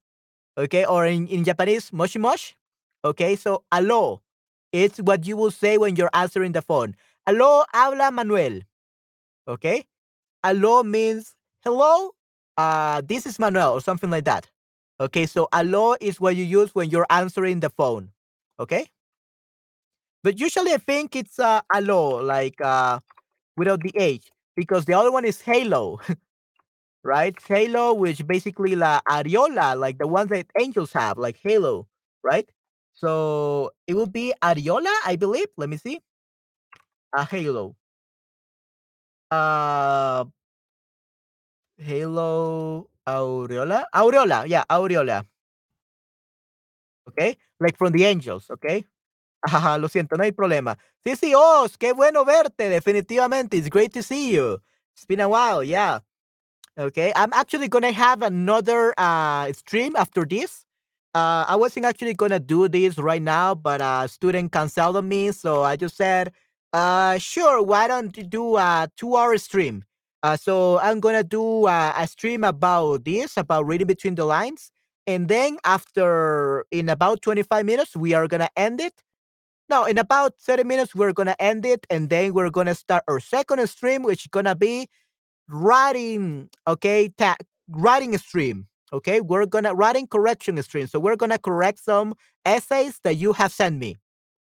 [0.59, 0.85] okay?
[0.85, 2.55] Or in, in Japanese, moshi moshi,
[3.05, 3.37] okay?
[3.37, 4.23] So, hello
[4.73, 6.97] it's what you will say when you're answering the phone.
[7.27, 8.63] hello habla Manuel,
[9.47, 9.85] okay?
[10.45, 12.11] hello means hello,
[12.57, 14.49] uh, this is Manuel or something like that.
[15.01, 18.11] Okay, so hello is what you use when you're answering the phone.
[18.59, 18.87] Okay?
[20.23, 22.99] But usually I think it's uh, aló, like uh,
[23.57, 26.01] without the H, because the other one is halo,
[27.05, 27.37] right?
[27.47, 31.89] Halo, which basically la areola, like the ones that angels have, like halo,
[32.23, 32.49] right?
[32.95, 35.49] So it would be areola, I believe.
[35.57, 36.01] Let me see.
[37.15, 37.77] A halo.
[39.31, 40.25] Uh,
[41.79, 43.85] Halo Aureola?
[43.95, 45.25] Aureola, yeah, Aureola.
[47.09, 48.85] Okay, like from the Angels, okay?
[49.43, 50.79] Ajá, lo siento, no hay problema.
[51.05, 53.57] Sí, sí, Oz, qué bueno verte, definitivamente.
[53.57, 54.61] It's great to see you.
[54.95, 56.01] It's been a while, yeah.
[56.79, 60.65] Okay, I'm actually gonna have another uh stream after this.
[61.15, 65.33] Uh, I wasn't actually gonna do this right now, but a student canceled on me,
[65.33, 66.33] so I just said,
[66.73, 69.85] uh, sure, why don't you do a two-hour stream?
[70.23, 74.71] Uh, so I'm gonna do uh, a stream about this, about reading between the lines,
[75.07, 78.95] and then after in about 25 minutes we are gonna end it.
[79.69, 83.21] No, in about 30 minutes we're gonna end it, and then we're gonna start our
[83.21, 84.89] second stream, which is gonna be
[85.49, 86.51] writing.
[86.67, 87.37] Okay, ta-
[87.69, 88.67] writing stream.
[88.93, 90.87] Okay, we're gonna writing correction stream.
[90.87, 93.97] So we're gonna correct some essays that you have sent me.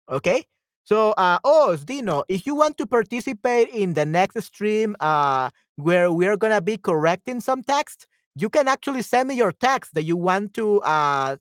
[0.09, 0.45] Okay.
[0.83, 6.11] So, uh, oh, Dino, if you want to participate in the next stream, uh, where
[6.11, 10.17] we're gonna be correcting some text, you can actually send me your text that you
[10.17, 11.37] want to, uh,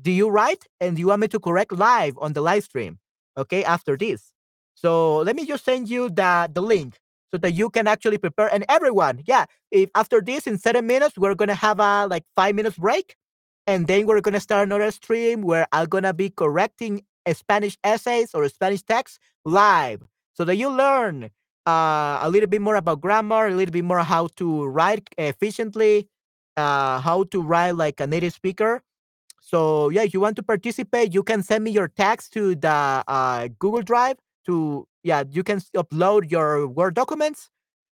[0.00, 2.98] do you write and you want me to correct live on the live stream?
[3.36, 4.32] Okay, after this.
[4.74, 6.98] So let me just send you the the link
[7.32, 8.52] so that you can actually prepare.
[8.52, 12.54] And everyone, yeah, if after this in seven minutes we're gonna have a like five
[12.54, 13.16] minutes break,
[13.66, 18.48] and then we're gonna start another stream where I'm gonna be correcting Spanish essays or
[18.48, 21.30] Spanish text live so that you learn
[21.66, 26.08] uh, a little bit more about grammar, a little bit more how to write efficiently,
[26.56, 28.82] uh, how to write like a native speaker.
[29.40, 33.04] So yeah, if you want to participate, you can send me your text to the
[33.08, 34.16] uh, Google Drive.
[34.46, 37.50] To yeah, you can upload your Word documents,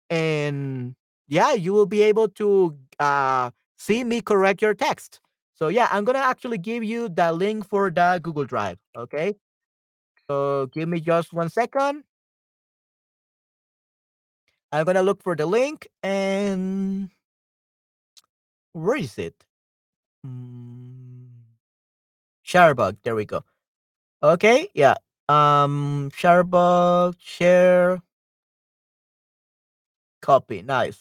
[0.09, 0.95] and
[1.27, 5.19] yeah, you will be able to uh, see me correct your text.
[5.55, 8.77] So yeah, I'm gonna actually give you the link for the Google Drive.
[8.97, 9.35] Okay.
[10.27, 12.03] So give me just one second.
[14.71, 17.09] I'm gonna look for the link and
[18.73, 19.35] where is it?
[20.25, 20.92] Mm,
[22.53, 22.97] Sharebug.
[23.03, 23.43] There we go.
[24.21, 24.69] Okay.
[24.75, 24.95] Yeah.
[25.27, 27.99] Um, Sharebug share
[30.21, 30.61] copy.
[30.61, 30.99] Nice.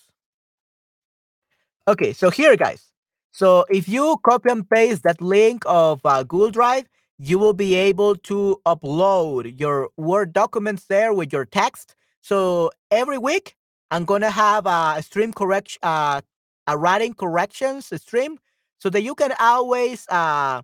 [1.87, 2.15] Okay.
[2.15, 2.91] So here, guys.
[3.33, 6.89] So if you copy and paste that link of uh, Google Drive,
[7.19, 11.95] you will be able to upload your Word documents there with your text.
[12.23, 13.57] So every week,
[13.91, 16.23] I'm gonna have a stream correction, uh,
[16.67, 18.39] a writing corrections stream,
[18.79, 20.63] so that you can always uh,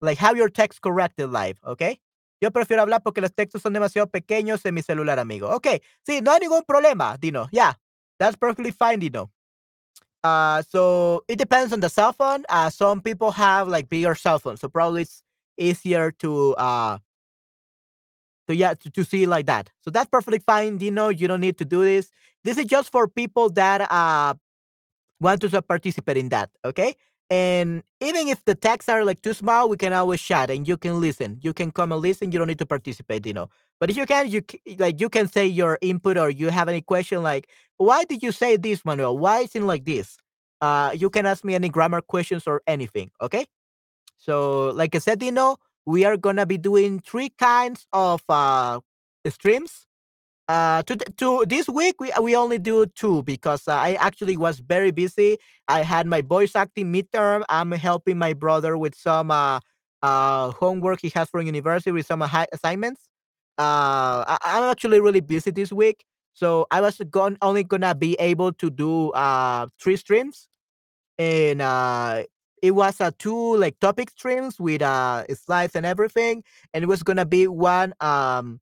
[0.00, 1.98] like have your text corrected live, okay?
[2.40, 5.48] Yo prefiero hablar porque los textos son demasiado pequeños en mi celular, amigo.
[5.56, 7.48] Okay, sí, no hay ningún problema, Dino.
[7.50, 7.74] Yeah,
[8.18, 9.30] that's perfectly fine, Dino.
[10.22, 12.44] Uh, so it depends on the cell phone.
[12.48, 15.22] Uh, some people have like bigger cell phones, so probably it's
[15.56, 16.98] easier to uh
[18.46, 19.70] to yeah to, to see like that.
[19.80, 21.08] So that's perfectly fine, Dino.
[21.08, 22.10] You don't need to do this.
[22.44, 24.34] This is just for people that uh
[25.20, 26.50] want to participate in that.
[26.64, 26.94] Okay.
[27.30, 30.78] And even if the texts are like too small, we can always chat and you
[30.78, 31.38] can listen.
[31.42, 32.32] You can come and listen.
[32.32, 33.50] You don't need to participate, you know.
[33.80, 34.42] But if you can, you
[34.78, 38.32] like you can say your input or you have any question like, why did you
[38.32, 39.18] say this, Manuel?
[39.18, 40.16] Why is it like this?
[40.60, 43.10] Uh, you can ask me any grammar questions or anything.
[43.20, 43.46] Okay.
[44.18, 48.80] So, like I said, you know, we are gonna be doing three kinds of uh
[49.28, 49.87] streams
[50.48, 54.60] uh, to to this week we we only do two because uh, I actually was
[54.60, 55.36] very busy.
[55.68, 57.44] I had my voice acting midterm.
[57.50, 59.60] I'm helping my brother with some uh,
[60.02, 63.08] uh homework he has for university with some assignments.
[63.58, 68.14] Uh, I, am actually really busy this week, so I was going only gonna be
[68.18, 70.48] able to do uh three streams,
[71.18, 72.22] and uh
[72.62, 76.86] it was a uh, two like topic streams with uh slides and everything, and it
[76.86, 78.60] was gonna be one um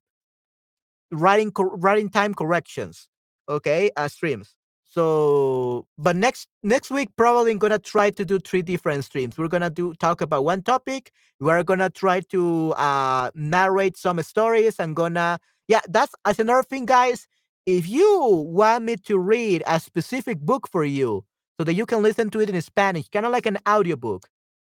[1.11, 3.07] writing writing time corrections
[3.49, 4.55] okay uh, streams.
[4.89, 9.37] So but next next week probably I'm gonna try to do three different streams.
[9.37, 11.11] We're gonna do talk about one topic.
[11.39, 16.85] We're gonna try to uh narrate some stories i'm gonna yeah that's as another thing
[16.85, 17.27] guys.
[17.65, 21.25] If you want me to read a specific book for you
[21.59, 24.27] so that you can listen to it in spanish kind of like an audiobook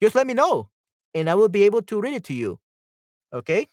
[0.02, 0.68] just let me know
[1.14, 2.58] and i will be able to read it to you
[3.32, 3.66] okay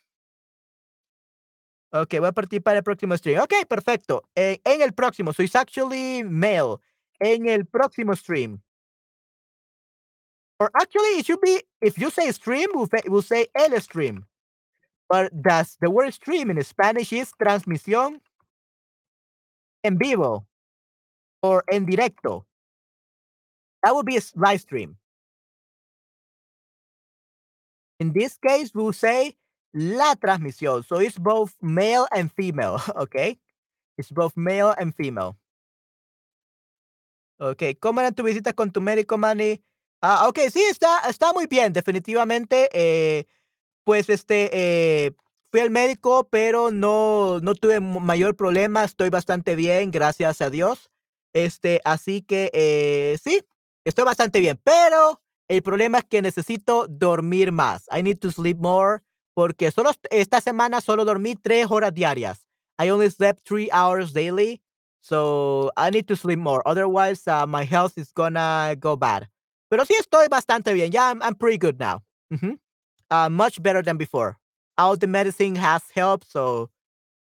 [1.92, 3.40] Ok, voy a participar el próximo stream.
[3.42, 4.24] Ok, perfecto.
[4.36, 6.78] Eh, en el próximo, so it's actually male.
[7.20, 8.62] En el próximo stream.
[10.60, 14.26] Or actually, it should be, if you say stream, we'll, we'll say el stream.
[15.10, 18.20] But that's the word stream in Spanish is transmisión
[19.84, 20.46] en vivo
[21.42, 22.46] or en directo.
[23.82, 24.98] That would be a live stream.
[28.00, 29.36] In this case, we'll say
[29.72, 30.84] la transmisión.
[30.84, 33.40] So it's both male and female, okay?
[33.98, 35.38] It's both male and female.
[37.42, 39.64] Ok, ¿cómo era tu visita con tu médico, Manny?
[40.02, 42.70] Ah, ok, sí, está, está muy bien, definitivamente.
[42.74, 43.28] Eh,
[43.86, 45.12] pues este, eh,
[45.52, 50.90] fui al médico, pero no, no tuve mayor problema, estoy bastante bien, gracias a Dios.
[51.34, 53.42] Este, así que eh, sí,
[53.86, 57.86] estoy bastante bien, pero el problema es que necesito dormir más.
[57.92, 59.02] I need to sleep more
[59.36, 62.46] porque solo esta semana solo dormí tres horas diarias.
[62.78, 64.62] I only slept three hours daily,
[65.02, 66.62] so I need to sleep more.
[66.66, 69.28] Otherwise, uh, my health is gonna go bad.
[69.70, 70.92] Pero sí estoy bastante bien.
[70.92, 72.02] Yeah, I'm, I'm pretty good now.
[73.12, 74.38] uh, much better than before.
[74.78, 76.70] All the medicine has helped, so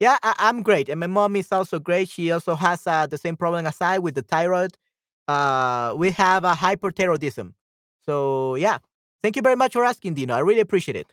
[0.00, 0.88] yeah, I, am great.
[0.88, 2.08] And my mom is also great.
[2.08, 4.76] She also has uh, the same problem as I with the thyroid.
[5.28, 7.52] Uh, we have a hyperthyroidism.
[8.04, 8.78] So yeah,
[9.22, 10.34] thank you very much for asking, Dino.
[10.34, 11.12] I really appreciate it.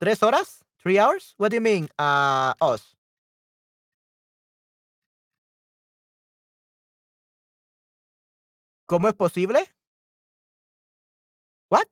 [0.00, 0.64] ¿Tres horas?
[0.82, 1.34] Three hours?
[1.38, 2.94] What do you mean, uh, us?
[8.88, 9.60] ¿Cómo es posible?
[11.70, 11.88] What?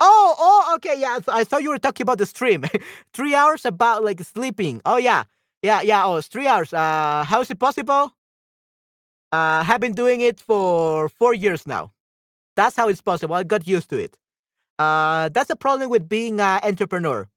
[0.00, 1.18] Oh, oh, okay, yeah.
[1.28, 2.64] I thought you were talking about the stream.
[3.12, 4.80] three hours about like sleeping.
[4.86, 5.24] Oh yeah,
[5.62, 6.04] yeah, yeah.
[6.06, 6.72] Oh, it's three hours.
[6.72, 8.12] Uh, how is it possible?
[9.32, 11.92] Uh, have been doing it for four years now.
[12.56, 13.34] That's how it's possible.
[13.36, 14.16] I got used to it.
[14.80, 17.28] Uh, that's the problem with being an entrepreneur.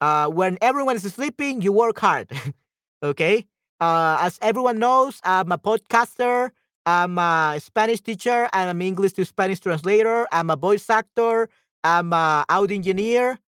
[0.00, 2.30] Uh, when everyone is sleeping, you work hard.
[3.02, 3.46] okay.
[3.80, 6.52] Uh, as everyone knows, I'm a podcaster.
[6.86, 8.48] I'm a Spanish teacher.
[8.54, 10.26] I'm an English to Spanish translator.
[10.32, 11.50] I'm a voice actor.
[11.84, 13.38] I'm a audio engineer,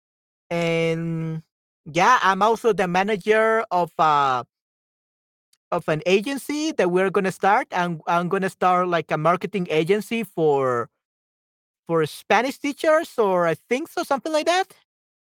[0.50, 1.42] and
[1.86, 4.44] yeah, I'm also the manager of uh
[5.72, 7.66] of an agency that we're gonna start.
[7.70, 10.88] And I'm gonna start like a marketing agency for
[11.86, 14.66] for Spanish teachers, or I think so, something like that.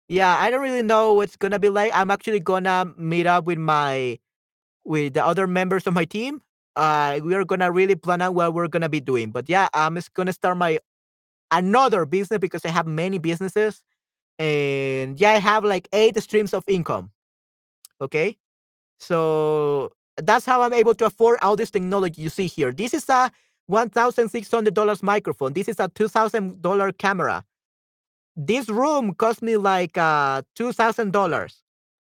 [0.07, 1.91] Yeah, I don't really know what's gonna be like.
[1.93, 4.19] I'm actually gonna meet up with my
[4.85, 6.41] with the other members of my team.
[6.75, 9.31] Uh, we are gonna really plan out what we're gonna be doing.
[9.31, 10.79] But yeah, I'm just gonna start my
[11.51, 13.83] another business because I have many businesses,
[14.39, 17.11] and yeah, I have like eight streams of income.
[18.01, 18.37] Okay,
[18.99, 22.71] so that's how I'm able to afford all this technology you see here.
[22.71, 23.31] This is a
[23.69, 25.53] $1,600 microphone.
[25.53, 27.43] This is a $2,000 camera.
[28.35, 31.53] This room cost me like uh, $2,000.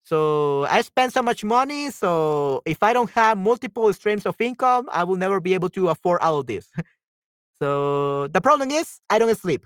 [0.03, 1.91] So I spend so much money.
[1.91, 5.89] So if I don't have multiple streams of income, I will never be able to
[5.89, 6.69] afford all of this.
[7.61, 9.65] so the problem is I don't sleep.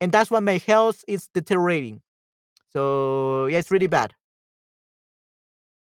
[0.00, 2.00] And that's why my health is deteriorating.
[2.72, 4.14] So yeah, it's really bad.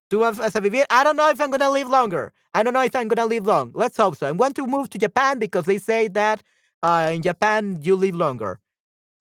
[0.10, 0.86] Tú vas a vivir.
[0.90, 2.34] I don't know if I'm gonna live longer.
[2.54, 3.72] I don't know if I'm gonna live long.
[3.74, 4.28] Let's hope so.
[4.28, 6.44] I want to move to Japan because they say that
[6.84, 8.60] uh, in Japan you live longer.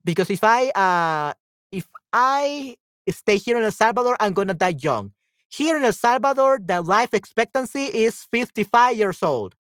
[0.05, 1.33] Because if I uh,
[1.73, 2.77] if I
[3.11, 5.13] stay here in El Salvador, I'm gonna die young.
[5.49, 9.55] Here in El Salvador, the life expectancy is 55 years old.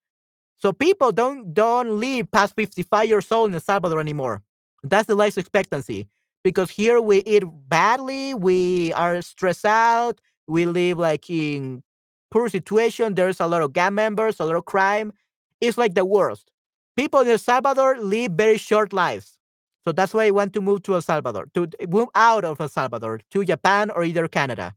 [0.58, 4.42] So people don't don't live past 55 years old in El Salvador anymore.
[4.82, 6.08] That's the life expectancy.
[6.42, 11.82] Because here we eat badly, we are stressed out, we live like in
[12.30, 13.14] poor situation.
[13.14, 15.12] There's a lot of gang members, a lot of crime.
[15.60, 16.50] It's like the worst.
[16.96, 19.38] People in El Salvador live very short lives.
[19.86, 22.68] So that's why I want to move to El Salvador, to move out of El
[22.68, 24.74] Salvador, to Japan or either Canada.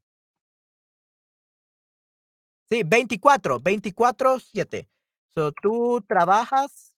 [2.69, 4.87] Sí, 24, 24, 7.
[5.35, 6.93] So tú trabajas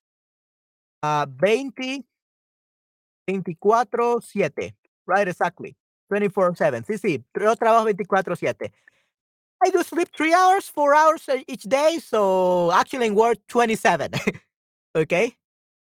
[1.04, 2.06] a 20,
[3.28, 4.76] 24, 7.
[5.06, 5.76] Right, exactly.
[6.10, 6.84] 24, 7.
[6.86, 8.72] Sí, sí, yo trabajo 24, 7.
[9.62, 12.00] I do sleep three hours, four hours each day.
[12.00, 14.12] So actually, in work, 27.
[14.96, 15.36] okay.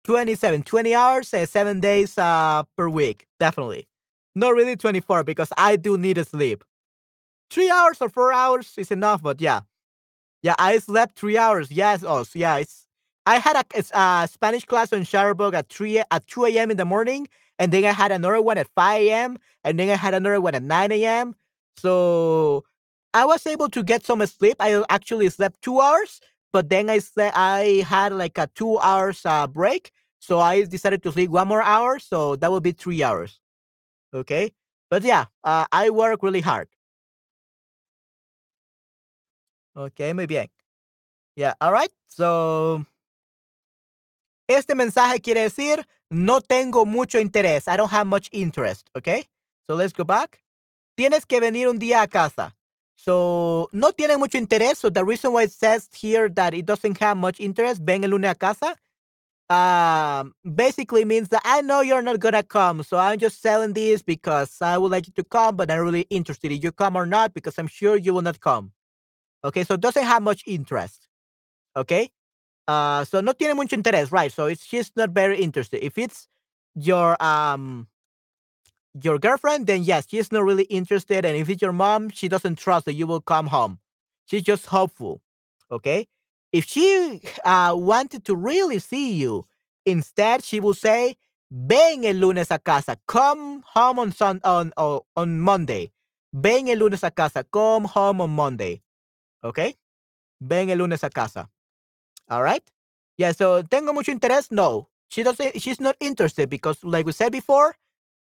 [0.05, 3.27] 27, 20 hours, uh, seven days uh, per week.
[3.39, 3.87] Definitely.
[4.35, 6.63] Not really 24 because I do need to sleep.
[7.49, 9.61] Three hours or four hours is enough, but yeah.
[10.43, 11.71] Yeah, I slept three hours.
[11.71, 12.57] Yes, oh, yeah.
[12.57, 12.87] It's,
[13.25, 16.71] I had a, a Spanish class on Shutterbug at 3 at 2 a.m.
[16.71, 17.27] in the morning,
[17.59, 20.55] and then I had another one at 5 a.m., and then I had another one
[20.55, 21.35] at 9 a.m.
[21.77, 22.63] So
[23.13, 24.57] I was able to get some sleep.
[24.59, 26.21] I actually slept two hours,
[26.53, 29.91] but then I slept, I had like a two hours uh, break.
[30.19, 31.99] So I decided to sleep one more hour.
[31.99, 33.39] So that would be three hours.
[34.13, 34.51] Okay.
[34.89, 36.69] But yeah, uh, I work really hard.
[39.75, 40.49] Okay, muy bien.
[41.35, 41.91] Yeah, all right.
[42.07, 42.85] So,
[44.47, 47.67] este mensaje quiere decir, no tengo mucho interés.
[47.67, 48.89] I don't have much interest.
[48.95, 49.27] Okay.
[49.67, 50.39] So let's go back.
[50.97, 52.55] Tienes que venir un día a casa.
[52.95, 54.77] So, no tiene mucho interés.
[54.77, 58.09] So, the reason why it says here that it doesn't have much interest, ven el
[58.09, 58.75] lunes a casa,
[59.49, 62.83] um, basically means that I know you're not gonna come.
[62.83, 66.07] So, I'm just selling this because I would like you to come, but I'm really
[66.09, 68.71] interested if you come or not because I'm sure you will not come.
[69.43, 71.07] Okay, so it doesn't have much interest.
[71.75, 72.09] Okay,
[72.67, 74.31] uh, so no tiene mucho interés, right?
[74.31, 75.83] So, it's just not very interested.
[75.85, 76.27] If it's
[76.75, 77.87] your um
[79.03, 81.25] your girlfriend, then yes, she's not really interested.
[81.25, 83.79] And if it's your mom, she doesn't trust that you will come home.
[84.25, 85.21] She's just hopeful.
[85.71, 86.07] Okay.
[86.51, 89.45] If she uh, wanted to really see you,
[89.85, 91.15] instead she will say,
[91.51, 92.97] Ven el lunes a casa.
[93.07, 95.91] Come home on sun on on, on Monday.
[96.33, 97.45] Ven el lunes a casa.
[97.51, 98.81] Come home on Monday.
[99.43, 99.75] Okay.
[100.41, 101.49] Ven el lunes a casa.
[102.29, 102.63] All right.
[103.17, 103.31] Yeah.
[103.31, 104.51] So tengo mucho interés.
[104.51, 105.61] No, she doesn't.
[105.61, 107.75] She's not interested because, like we said before,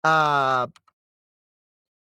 [0.04, 0.68] uh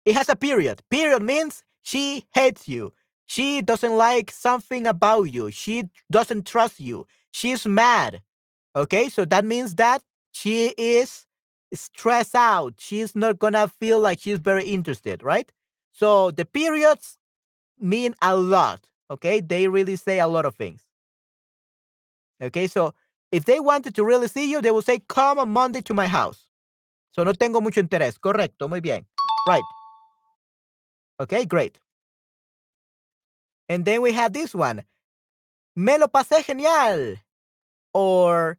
[0.05, 0.81] it has a period.
[0.89, 2.93] Period means she hates you.
[3.25, 5.51] She doesn't like something about you.
[5.51, 7.05] She doesn't trust you.
[7.31, 8.21] She's mad.
[8.75, 11.25] Okay, so that means that she is
[11.73, 12.75] stressed out.
[12.79, 15.51] She's not gonna feel like she's very interested, right?
[15.91, 17.17] So the periods
[17.79, 18.87] mean a lot.
[19.11, 20.86] Okay, they really say a lot of things.
[22.41, 22.93] Okay, so
[23.31, 26.07] if they wanted to really see you, they will say, Come on Monday to my
[26.07, 26.47] house.
[27.11, 28.19] So no tengo mucho interés.
[28.19, 29.05] Correcto, muy bien.
[29.47, 29.63] Right.
[31.19, 31.79] Okay, great.
[33.69, 34.83] And then we have this one.
[35.75, 37.17] Me lo pasé genial.
[37.93, 38.57] Or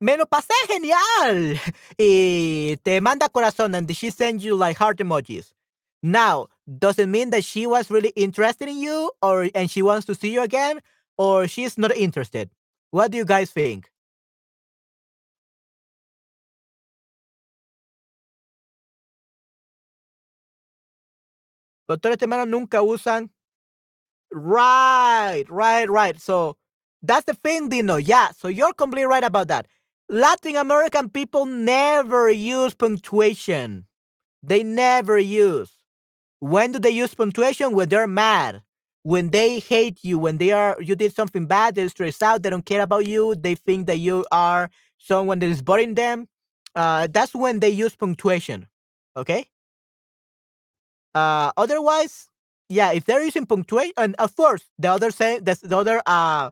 [0.00, 1.58] me lo pasé genial.
[1.98, 5.52] Y te manda corazón and she sends you like heart emojis.
[6.02, 6.48] Now,
[6.78, 10.14] does it mean that she was really interested in you or and she wants to
[10.14, 10.80] see you again
[11.18, 12.50] or she's not interested?
[12.92, 13.90] What do you guys think?
[21.88, 23.30] Doctores hermanos nunca usan.
[24.32, 26.20] Right, right, right.
[26.20, 26.56] So
[27.02, 27.96] that's the thing, Dino.
[27.96, 29.66] Yeah, so you're completely right about that.
[30.08, 33.86] Latin American people never use punctuation.
[34.42, 35.72] They never use.
[36.40, 37.74] When do they use punctuation?
[37.74, 38.62] When they're mad.
[39.04, 42.50] When they hate you, when they are you did something bad, they're stressed out, they
[42.50, 46.28] don't care about you, they think that you are someone that is boring them.
[46.74, 48.68] Uh, that's when they use punctuation.
[49.16, 49.46] Okay?
[51.14, 52.28] Uh, otherwise,
[52.70, 56.50] yeah, if they're using punctuation, and of course, the other say the, the other uh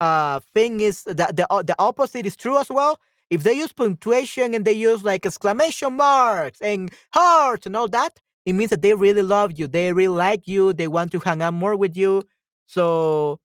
[0.00, 3.00] uh thing is that the the opposite is true as well.
[3.30, 8.20] If they use punctuation and they use like exclamation marks and hearts and all that,
[8.48, 11.42] it means that they really love you, they really like you, they want to hang
[11.42, 12.24] out more with you.
[12.66, 13.40] So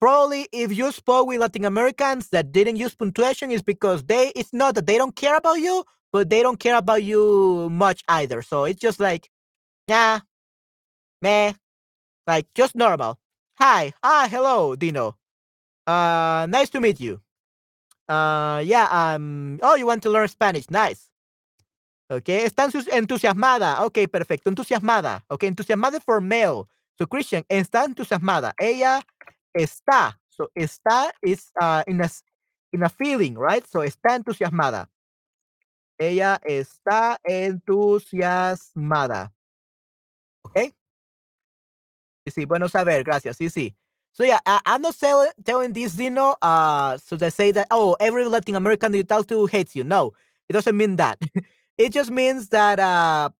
[0.00, 4.52] probably if you spoke with Latin Americans that didn't use punctuation is because they it's
[4.54, 8.42] not that they don't care about you, but they don't care about you much either.
[8.42, 9.30] So it's just like,
[9.88, 10.20] yeah,
[11.22, 11.54] meh,
[12.28, 13.18] Like just normal.
[13.60, 13.92] Hi.
[14.02, 15.16] Ah, hello, Dino.
[15.86, 17.20] Uh, nice to meet you.
[18.08, 20.70] Uh, yeah, um, oh, you want to learn Spanish.
[20.70, 21.09] Nice.
[22.10, 23.84] Okay, está entusiasmada.
[23.84, 24.50] Ok, perfecto.
[24.50, 25.24] Entusiasmada.
[25.28, 26.64] Ok, entusiasmada for male.
[26.98, 28.52] So, Christian, está entusiasmada.
[28.58, 29.00] Ella
[29.54, 30.18] está.
[30.28, 32.10] So, está is uh, in, a,
[32.72, 33.64] in a feeling, right?
[33.64, 34.90] So, está entusiasmada.
[35.98, 39.32] Ella está entusiasmada.
[40.46, 40.74] Okay?
[42.26, 43.36] Sí, bueno saber, gracias.
[43.36, 43.76] Sí, sí.
[44.12, 44.96] So yeah, I, am not
[45.44, 49.46] telling, this, Dino, uh, so they say that, oh, every Latin American you talk to
[49.46, 49.84] hates you.
[49.84, 50.12] No,
[50.48, 51.20] it doesn't mean that.
[51.84, 53.30] it just means that, uh,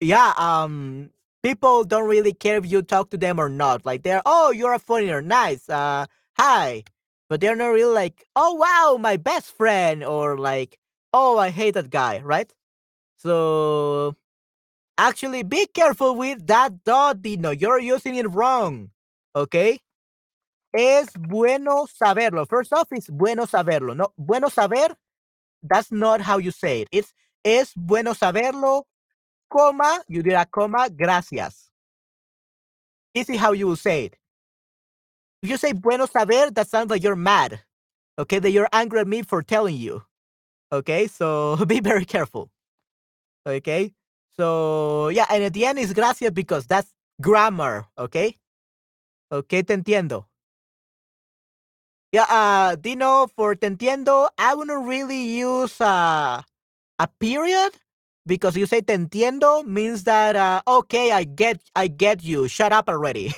[0.00, 1.10] yeah, um,
[1.42, 3.86] people don't really care if you talk to them or not.
[3.86, 6.06] Like they're, oh, you're a foreigner, nice, uh,
[6.36, 6.84] hi.
[7.28, 10.78] But they're not really like, oh, wow, my best friend, or like,
[11.12, 12.52] oh, I hate that guy, right?
[13.18, 14.16] So
[14.98, 17.50] Actually, be careful with that dot, Dino.
[17.52, 18.90] You're using it wrong.
[19.36, 19.78] Okay?
[20.74, 22.46] Es bueno saberlo.
[22.48, 23.96] First off, it's bueno saberlo.
[23.96, 24.96] No, bueno saber,
[25.62, 26.88] that's not how you say it.
[26.92, 27.12] It's
[27.44, 28.84] es bueno saberlo,
[29.50, 31.70] coma, you did a comma, gracias.
[33.14, 34.16] This is how you will say it.
[35.42, 37.60] If you say bueno saber, that sounds like you're mad.
[38.18, 40.02] Okay, that you're angry at me for telling you.
[40.72, 42.50] Okay, so be very careful.
[43.46, 43.94] Okay,
[44.38, 48.36] so, yeah, and at the end is gracias because that's grammar, okay?
[49.32, 50.26] Okay, te entiendo.
[52.12, 56.42] Yeah, uh, Dino, for te entiendo, I wouldn't really use uh,
[56.98, 57.72] a period
[58.26, 62.48] because you say te entiendo means that uh, okay, I get, I get you.
[62.48, 63.34] Shut up already.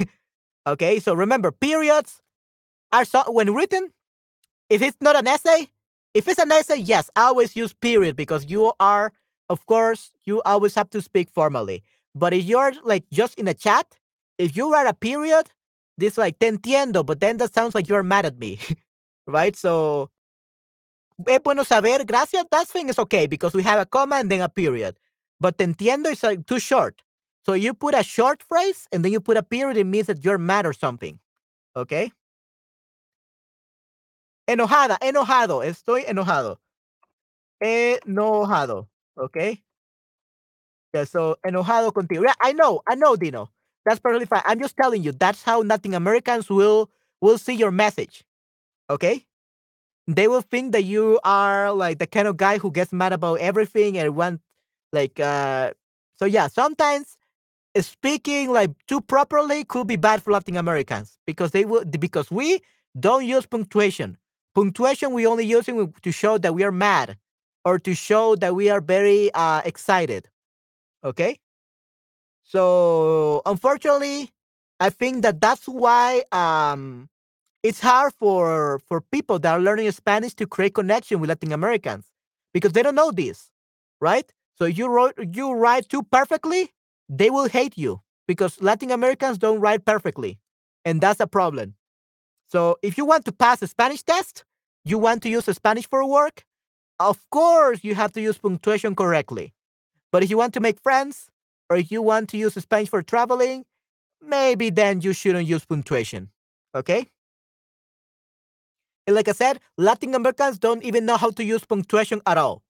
[0.69, 2.21] okay, so remember, periods
[2.93, 3.91] are so when written.
[4.69, 5.69] If it's not an essay,
[6.15, 9.13] if it's an essay, yes, I always use period because you are
[9.49, 11.85] of course, you always have to speak formally.
[12.15, 13.87] But if you're like just in a chat,
[14.39, 15.51] if you write a period,
[15.99, 18.59] this like te entiendo, but then that sounds like you're mad at me,
[19.27, 19.57] right?
[19.57, 20.11] So,
[21.27, 24.41] es bueno saber, gracias, that thing is okay because we have a comma and then
[24.41, 24.97] a period.
[25.41, 27.03] But te entiendo is like too short.
[27.47, 30.25] So you put a short phrase and then you put a period, it means that
[30.25, 31.19] you're mad or something.
[31.77, 32.13] Okay?
[34.49, 36.59] Enojada, enojado, estoy enojado.
[37.63, 38.89] Enojado.
[39.17, 39.63] Okay.
[40.93, 42.23] Yeah, so enojado contigo.
[42.25, 43.51] Yeah, I know, I know, Dino.
[43.91, 44.43] That's perfectly fine.
[44.47, 48.25] I'm just telling you, that's how Latin Americans will will see your message.
[48.91, 49.27] Okay?
[50.07, 53.41] They will think that you are like the kind of guy who gets mad about
[53.41, 54.41] everything and want
[54.93, 55.73] like uh
[56.19, 57.19] so yeah, sometimes
[57.81, 62.61] speaking like too properly could be bad for Latin Americans because they will because we
[62.99, 64.19] don't use punctuation.
[64.55, 67.19] Punctuation we only using to show that we are mad
[67.65, 70.29] or to show that we are very uh, excited.
[71.05, 71.39] Okay.
[72.51, 74.33] So unfortunately,
[74.81, 77.09] I think that that's why um,
[77.63, 82.07] it's hard for for people that are learning Spanish to create connection with Latin Americans
[82.53, 83.53] because they don't know this,
[84.01, 84.29] right?
[84.59, 86.73] So you wrote you write too perfectly,
[87.09, 90.41] they will hate you because Latin Americans don't write perfectly,
[90.85, 91.77] and that's a problem.
[92.49, 94.45] So if you want to pass a Spanish test,
[94.85, 96.43] you want to use a Spanish for work,
[96.99, 99.55] of course, you have to use punctuation correctly.
[100.11, 101.31] But if you want to make friends,
[101.71, 103.65] or if you want to use Spanish for traveling,
[104.21, 106.31] maybe then you shouldn't use punctuation.
[106.75, 107.07] Okay?
[109.07, 112.63] And like I said, Latin Americans don't even know how to use punctuation at all.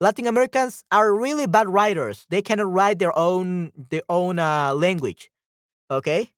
[0.00, 2.24] Latin Americans are really bad writers.
[2.30, 5.30] They cannot write their own their own uh, language.
[5.90, 6.30] Okay?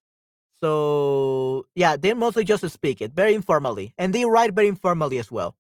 [0.61, 3.95] So yeah, they mostly just speak it very informally.
[3.99, 5.57] And they write very informally as well.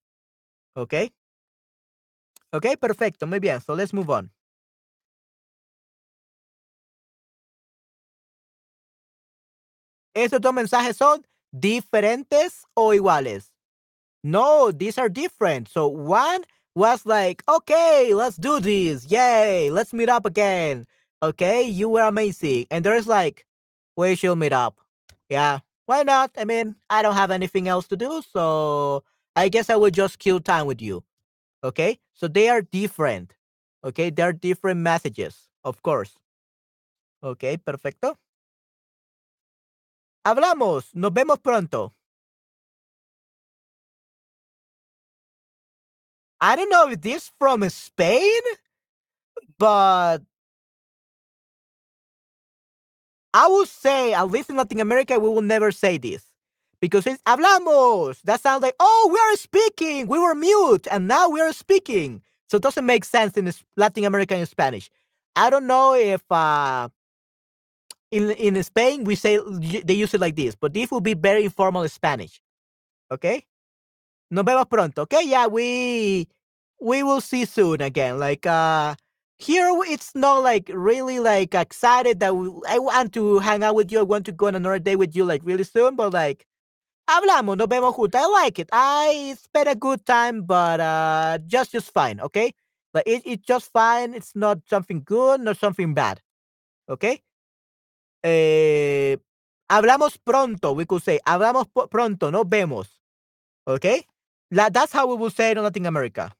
[0.77, 1.11] Okay?
[2.53, 3.61] Ok, perfecto, muy bien.
[3.61, 4.31] So let's move on.
[10.15, 13.53] ¿Estos dos mensajes son diferentes o iguales?
[14.23, 15.69] No, these are different.
[15.69, 16.45] So one
[16.75, 19.07] was like, okay, let's do this.
[19.11, 20.87] Yay, let's meet up again.
[21.23, 22.67] Okay, you were amazing.
[22.71, 23.47] And there's like,
[23.97, 24.79] we should meet up.
[25.29, 26.31] Yeah, why not?
[26.37, 29.05] I mean, I don't have anything else to do, so
[29.35, 31.05] I guess I will just kill time with you.
[31.65, 33.35] Okay, so they are different.
[33.85, 36.15] Okay, they are different messages, of course.
[37.23, 38.19] Okay, perfecto.
[40.25, 41.93] Hablamos, nos vemos pronto.
[46.41, 48.41] I don't know if this from Spain,
[49.59, 50.23] but
[53.35, 56.25] I would say, at least in Latin America, we will never say this
[56.81, 58.21] because it's hablamos.
[58.23, 60.07] That sounds like, oh, we are speaking.
[60.09, 62.23] We were mute and now we are speaking.
[62.51, 64.91] So it doesn't make sense in Latin American Spanish.
[65.37, 66.89] I don't know if uh,
[68.13, 69.41] in in Spain we say
[69.85, 72.41] they use it like this, but this will be very informal Spanish.
[73.11, 73.45] Okay?
[74.31, 75.03] Nos vemos pronto.
[75.03, 75.25] Okay?
[75.25, 76.29] Yeah, we
[76.81, 78.19] we will see soon again.
[78.21, 78.95] Like uh
[79.39, 83.91] here it's not like really like excited that we, I want to hang out with
[83.91, 84.01] you.
[84.01, 86.47] I want to go on another day with you like really soon, but like
[87.09, 88.21] hablamos, nos vemos juntos.
[88.21, 88.69] I like it.
[88.73, 92.53] I spent a good time, but uh just just fine, okay?
[92.95, 94.13] Like it, it's just fine.
[94.15, 96.21] It's not something good, not something bad.
[96.89, 97.23] Okay?
[98.23, 99.19] Eh,
[99.69, 101.19] hablamos pronto, we could say.
[101.27, 103.01] Hablamos pronto, nos vemos.
[103.67, 104.07] Okay?
[104.51, 106.33] that's how we will say it in Latin America.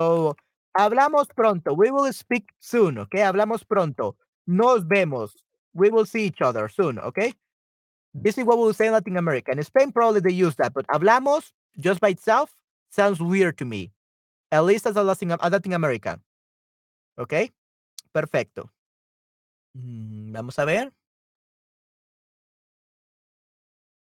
[0.00, 0.36] So,
[0.78, 1.74] hablamos pronto.
[1.74, 2.98] We will speak soon.
[2.98, 3.20] Okay?
[3.20, 4.16] Hablamos pronto.
[4.46, 5.32] Nos vemos.
[5.74, 6.98] We will see each other soon.
[6.98, 7.34] Okay?
[8.14, 9.52] This is what we will say in Latin America.
[9.52, 12.54] In Spain, probably they use that, but hablamos just by itself
[12.90, 13.90] sounds weird to me.
[14.50, 16.20] At least as a Latin, Latin American.
[17.18, 17.50] Okay?
[18.12, 18.70] Perfecto.
[19.74, 20.92] Mm, vamos a ver.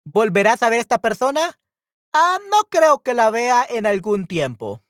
[0.06, 1.60] ¿Volverás a ver esta persona?
[2.14, 4.84] Ah, no creo que la vea en algún tiempo.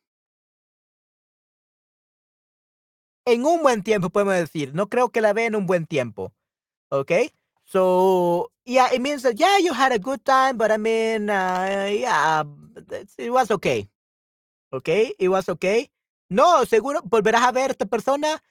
[3.26, 4.74] En un buen tiempo, podemos decir.
[4.76, 6.34] No creo que la vea en un buen tiempo.
[6.92, 7.32] Okay?
[7.66, 11.90] So, yeah, it means that, yeah, you had a good time, but I mean, uh,
[11.92, 12.44] yeah,
[13.18, 13.90] it was okay.
[14.74, 15.16] Okay?
[15.20, 15.90] It was okay.
[16.30, 18.42] No, seguro, ¿volverás a ver esta persona?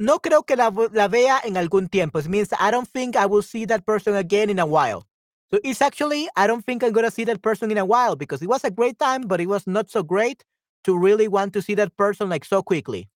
[0.00, 2.18] No creo que la, la vea en algún tiempo.
[2.20, 5.06] It means I don't think I will see that person again in a while.
[5.50, 8.16] So it's actually, I don't think I'm going to see that person in a while
[8.16, 10.42] because it was a great time, but it was not so great
[10.84, 13.10] to really want to see that person like so quickly.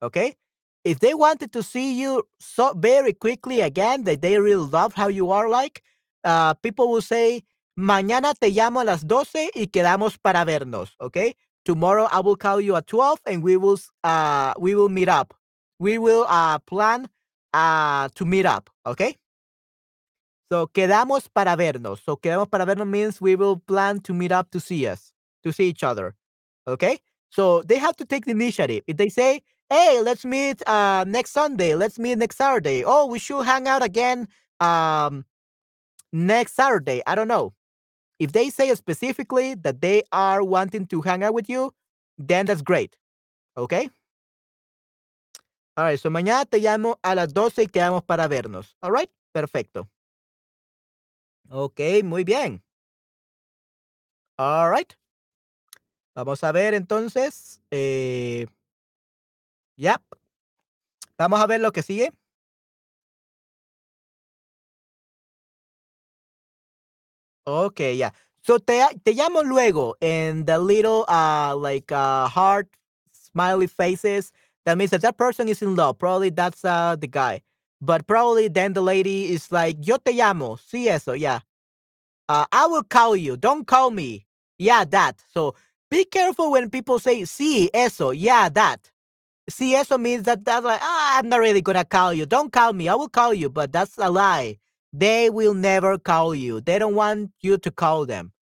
[0.00, 0.36] Okay?
[0.84, 5.08] If they wanted to see you so very quickly again, that they really love how
[5.08, 5.82] you are like,
[6.22, 7.42] uh, people will say,
[7.76, 10.90] mañana te llamo a las 12 y quedamos para vernos.
[11.00, 11.34] Okay?
[11.64, 15.34] Tomorrow I will call you at 12 and we will, uh, we will meet up
[15.82, 17.08] we will uh, plan
[17.52, 19.16] uh, to meet up, okay?
[20.48, 21.98] So quedamos para vernos.
[22.04, 25.12] So quedamos para vernos means we will plan to meet up to see us,
[25.42, 26.14] to see each other,
[26.68, 27.00] okay?
[27.30, 28.84] So they have to take the initiative.
[28.86, 32.84] If they say, hey, let's meet uh, next Sunday, let's meet next Saturday.
[32.86, 34.28] Oh, we should hang out again
[34.60, 35.24] um,
[36.12, 37.02] next Saturday.
[37.08, 37.54] I don't know.
[38.20, 41.72] If they say specifically that they are wanting to hang out with you,
[42.18, 42.94] then that's great.
[43.56, 43.90] Okay?
[45.74, 48.76] Alright, so mañana te llamo a las 12 y quedamos para vernos.
[48.82, 49.88] Alright, perfecto.
[51.48, 52.62] Ok, muy bien.
[54.36, 54.92] Alright.
[56.14, 57.62] Vamos a ver entonces.
[57.70, 58.46] Eh,
[59.76, 60.02] ya.
[61.16, 62.12] Vamos a ver lo que sigue.
[67.44, 68.12] Ok, ya.
[68.42, 72.68] So te, te llamo luego en the little uh, like uh, heart
[73.12, 74.32] smiley faces
[74.64, 75.98] that means that that person is in love.
[75.98, 77.42] Probably that's uh, the guy.
[77.80, 80.56] But probably then the lady is like, yo te llamo.
[80.56, 81.40] Sí, eso, yeah.
[82.28, 83.36] Uh, I will call you.
[83.36, 84.26] Don't call me.
[84.58, 85.20] Yeah, that.
[85.34, 85.56] So
[85.90, 88.12] be careful when people say, sí, eso.
[88.12, 88.90] Yeah, that.
[89.50, 92.24] Sí, eso means that that's like, ah, I'm not really going to call you.
[92.24, 92.88] Don't call me.
[92.88, 93.50] I will call you.
[93.50, 94.58] But that's a lie.
[94.92, 96.60] They will never call you.
[96.60, 98.32] They don't want you to call them.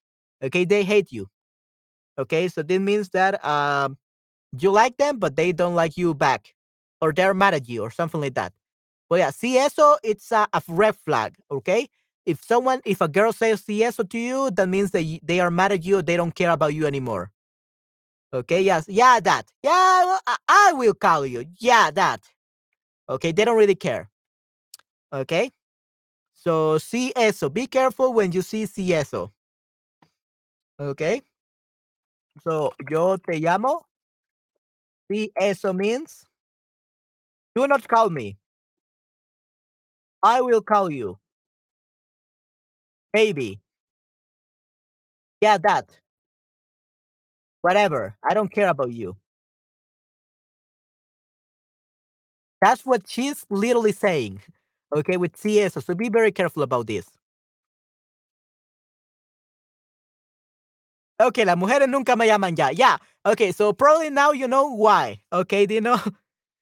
[0.42, 0.66] Okay.
[0.66, 1.28] They hate you.
[2.18, 2.48] Okay.
[2.48, 3.96] So this means that um,
[4.58, 6.54] you like them, but they don't like you back,
[7.00, 8.52] or they're mad at you, or something like that.
[9.08, 11.88] But yeah, si eso, it's a, a red flag, okay?
[12.26, 15.50] If someone, if a girl says si eso to you, that means that they are
[15.50, 17.30] mad at you, they don't care about you anymore.
[18.32, 19.46] Okay, yes, yeah, that.
[19.64, 21.44] Yeah, I, I will call you.
[21.58, 22.20] Yeah, that.
[23.08, 24.08] Okay, they don't really care.
[25.12, 25.50] Okay?
[26.34, 27.48] So, si eso.
[27.50, 29.32] Be careful when you see si eso.
[30.78, 31.22] Okay?
[32.44, 33.82] So, yo te llamo
[35.36, 36.24] Eso means
[37.54, 38.36] do not call me.
[40.22, 41.18] I will call you.
[43.14, 43.60] Maybe.
[45.40, 46.00] Yeah, that.
[47.62, 48.16] Whatever.
[48.22, 49.16] I don't care about you.
[52.60, 54.40] That's what she's literally saying.
[54.94, 55.84] Okay, with CS.
[55.84, 57.06] So be very careful about this.
[61.20, 62.70] Okay, las mujeres nunca me llaman ya.
[62.70, 62.96] Yeah.
[63.26, 65.20] Okay, so probably now you know why.
[65.32, 66.00] Okay, do you know?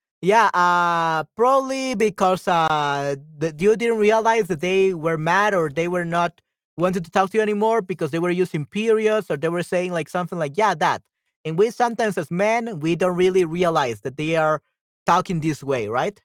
[0.23, 5.89] yeah, uh probably because uh the, you didn't realize that they were mad or they
[5.89, 6.41] were not
[6.77, 9.93] wanted to talk to you anymore because they were using periods or they were saying
[9.93, 11.03] like something like, yeah, that.
[11.45, 14.61] And we sometimes as men, we don't really realize that they are
[15.07, 16.21] talking this way, right?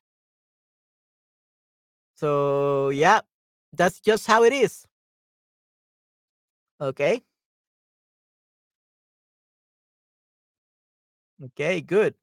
[2.16, 3.22] So yeah,
[3.74, 4.86] that's just how it is.
[6.82, 7.24] Okay.
[11.44, 12.16] Okay, good.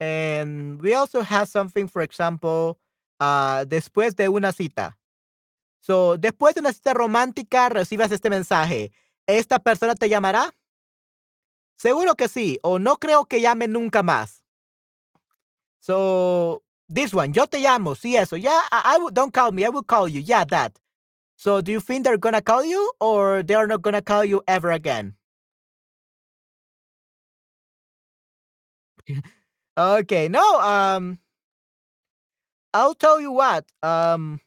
[0.00, 2.78] And we also have something, for example,
[3.20, 4.96] uh, después de una cita.
[5.80, 8.92] So, después de una cita romántica, recibas este mensaje.
[9.26, 10.52] ¿Esta persona te llamará?
[11.76, 14.42] Seguro que sí, o no creo que llame nunca más.
[15.80, 18.36] So, this one, yo te llamo, sí, eso.
[18.36, 20.20] Yeah, I, don't call me, I will call you.
[20.20, 20.78] Yeah, that.
[21.36, 24.70] So, do you think they're gonna call you, or they're not gonna call you ever
[24.70, 25.16] again?
[29.78, 31.18] okay, no, um,
[32.72, 34.40] I'll tell you what, um,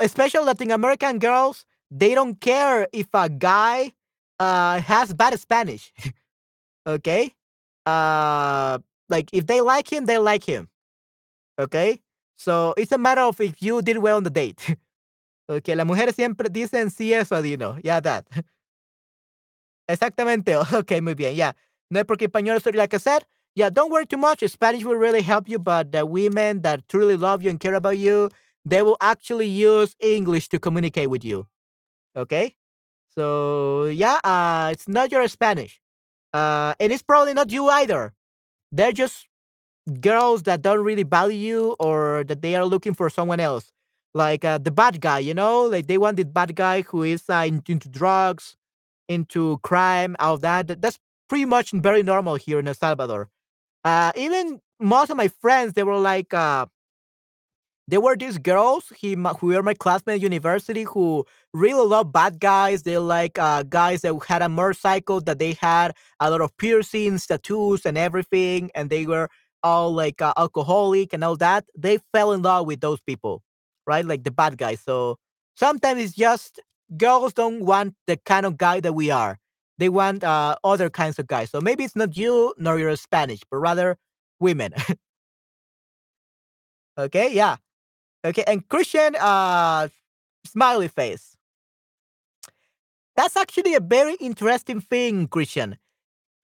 [0.00, 3.92] especially Latin American girls, they don't care if a guy
[4.38, 5.92] uh, has bad Spanish.
[6.86, 7.34] okay?
[7.84, 8.78] Uh,
[9.08, 10.68] like if they like him, they like him.
[11.58, 12.00] Okay?
[12.36, 14.76] So it's a matter of if you did well on the date.
[15.48, 17.78] okay, las mujeres siempre dicen sí eso, Dino.
[17.82, 18.26] Yeah, that.
[19.88, 20.56] Exactamente.
[20.72, 21.34] Okay, muy bien.
[21.36, 21.52] Yeah.
[21.92, 23.22] No es porque español soy like I said.
[23.54, 24.42] Yeah, don't worry too much.
[24.48, 27.98] Spanish will really help you, but the women that truly love you and care about
[27.98, 28.30] you,
[28.64, 31.46] they will actually use English to communicate with you.
[32.16, 32.54] Okay?
[33.14, 35.82] So yeah, uh, it's not your Spanish,
[36.32, 38.14] uh, and it's probably not you either.
[38.70, 39.26] They're just
[40.00, 43.70] girls that don't really value you, or that they are looking for someone else,
[44.14, 45.18] like uh, the bad guy.
[45.18, 48.56] You know, like they want the bad guy who is uh, into drugs,
[49.10, 50.80] into crime, all that.
[50.80, 50.98] That's
[51.32, 53.30] pretty much very normal here in El Salvador.
[53.84, 56.66] Uh, even most of my friends, they were like, uh,
[57.88, 61.24] there were these girls he, who were my classmates at university who
[61.54, 62.82] really love bad guys.
[62.82, 67.26] They like uh, guys that had a motorcycle that they had a lot of piercings,
[67.26, 69.30] tattoos, and everything, and they were
[69.62, 71.64] all like uh, alcoholic and all that.
[71.74, 73.42] They fell in love with those people,
[73.86, 74.04] right?
[74.04, 74.80] Like the bad guys.
[74.80, 75.16] So
[75.56, 76.60] sometimes it's just
[76.94, 79.38] girls don't want the kind of guy that we are.
[79.82, 81.50] They want uh, other kinds of guys.
[81.50, 83.98] So maybe it's not you nor you're Spanish, but rather
[84.38, 84.72] women.
[86.96, 87.56] okay, yeah.
[88.24, 89.88] Okay, and Christian uh
[90.46, 91.36] smiley face.
[93.16, 95.78] That's actually a very interesting thing, Christian.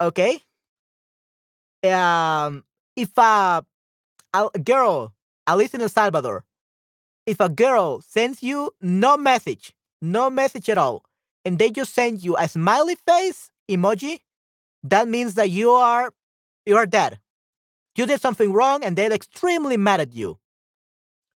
[0.00, 0.42] Okay?
[1.84, 2.64] Um
[2.96, 3.64] if a,
[4.34, 5.14] a girl,
[5.46, 6.42] at least in El Salvador,
[7.24, 11.04] if a girl sends you no message, no message at all,
[11.44, 14.20] and they just send you a smiley face emoji,
[14.82, 16.12] that means that you are
[16.66, 17.18] you are dead.
[17.96, 20.38] You did something wrong and they're extremely mad at you.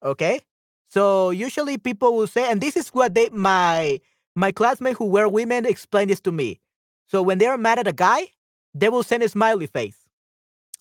[0.04, 0.40] Okay?
[0.88, 4.00] So usually people will say, and this is what they my
[4.34, 6.60] my classmates who were women explain this to me.
[7.08, 8.28] So when they're mad at a guy,
[8.74, 9.96] they will send a smiley face.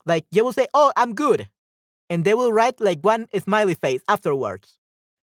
[0.06, 1.48] Like they will say, Oh, I'm good.
[2.10, 4.78] And they will write like one smiley face afterwards.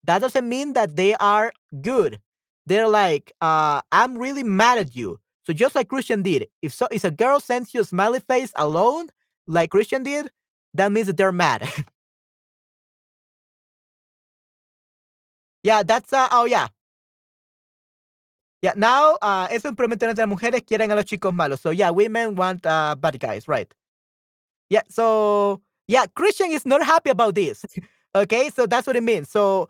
[0.03, 2.19] That doesn't mean that they are good.
[2.71, 5.19] They're like, uh, I'm really mad at you.
[5.45, 8.53] So just like Christian did, if so if a girl sends you a smiley face
[8.55, 9.09] alone,
[9.45, 10.31] like Christian did,
[10.75, 11.67] that means that they're mad.
[15.63, 16.69] Yeah, that's uh, oh yeah.
[18.63, 21.59] Yeah, now uh, eso simplemente las mujeres quieren a los chicos malos.
[21.59, 23.71] So yeah, women want uh, bad guys, right?
[24.69, 27.63] Yeah, so yeah, Christian is not happy about this.
[28.15, 29.29] okay, so that's what it means.
[29.29, 29.69] So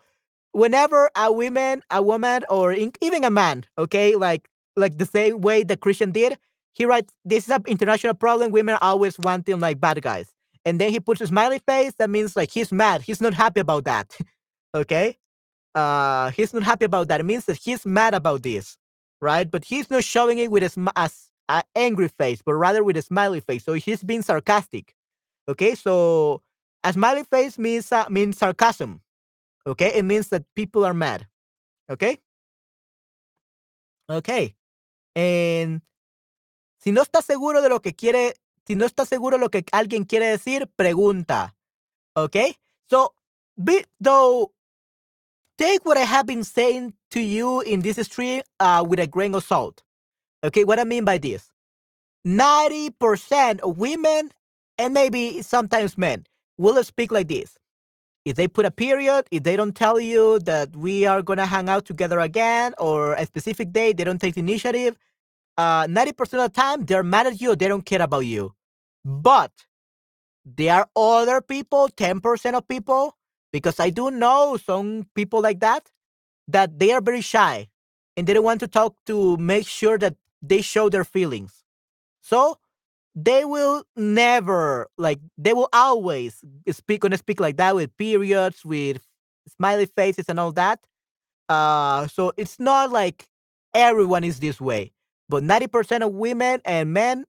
[0.54, 5.42] whenever a woman, a woman, or in, even a man, okay, like like the same
[5.42, 6.38] way that Christian did,
[6.74, 8.52] he writes, "This is an international problem.
[8.52, 10.34] Women are always wanting like bad guys."
[10.66, 11.94] And then he puts a smiley face.
[12.00, 13.02] That means like he's mad.
[13.04, 14.18] He's not happy about that.
[14.76, 15.18] okay
[15.76, 17.20] uh, he's not happy about that.
[17.20, 18.78] It means that he's mad about this,
[19.22, 19.50] right?
[19.50, 21.10] But he's not showing it with a, sm- a,
[21.50, 23.64] a angry face, but rather with a smiley face.
[23.64, 24.94] So he's being sarcastic.
[25.48, 26.42] Okay, so
[26.84, 29.02] a smiley face means uh, means sarcasm.
[29.66, 31.28] Okay, it means that people are mad.
[31.90, 32.20] Okay.
[34.10, 34.56] Okay.
[35.16, 35.82] And
[36.80, 38.34] si no estás seguro de lo que quiere,
[38.66, 41.56] si no estás seguro de lo que alguien quiere decir, pregunta.
[42.16, 42.56] Okay.
[42.90, 43.14] So,
[43.56, 44.52] be, though
[45.58, 49.36] take what I have been saying to you in this stream uh, with a grain
[49.36, 49.84] of salt.
[50.44, 51.52] Okay, what I mean by this
[52.26, 54.32] 90% of women
[54.78, 56.26] and maybe sometimes men
[56.58, 57.58] will speak like this.
[58.26, 61.46] If they put a period, if they don't tell you that we are going to
[61.46, 64.98] hang out together again or a specific day, they don't take the initiative,
[65.58, 68.54] uh, 90% of the time they're mad at you, they don't care about you.
[69.04, 69.52] But
[70.46, 73.18] there are other people, 10% of people
[73.52, 75.90] because I do know some people like that
[76.48, 77.70] that they are very shy
[78.18, 81.64] and they don't want to talk to make sure that they show their feelings.
[82.22, 82.58] So
[83.16, 89.02] they will never like they will always speak gonna speak like that with periods, with
[89.56, 90.80] smiley faces and all that.
[91.50, 93.28] Uh so it's not like
[93.74, 94.92] everyone is this way,
[95.30, 97.26] but 90% of women and men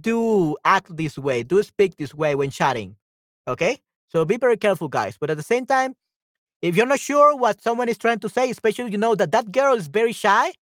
[0.00, 2.96] do act this way, do speak this way when chatting.
[3.48, 3.78] Okay?
[4.08, 5.16] So be very careful, guys.
[5.18, 5.94] But at the same time,
[6.62, 9.52] if you're not sure what someone is trying to say, especially you know that that
[9.52, 10.52] girl is very shy,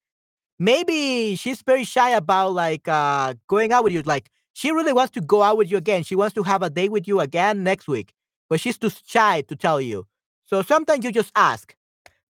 [0.59, 4.03] maybe she's very shy about like uh going out with you.
[4.03, 6.03] Like she really wants to go out with you again.
[6.03, 8.15] She wants to have a date with you again next week,
[8.49, 10.07] but she's too shy to tell you.
[10.47, 11.75] So sometimes you just ask,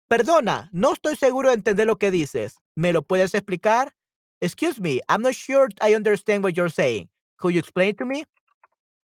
[0.10, 2.56] Perdona, no estoy seguro de entender lo que dices.
[2.76, 3.92] ¿Me lo puedes explicar?
[4.42, 7.10] Excuse me, I'm not sure I understand what you're saying.
[7.38, 8.26] Could you explain to me?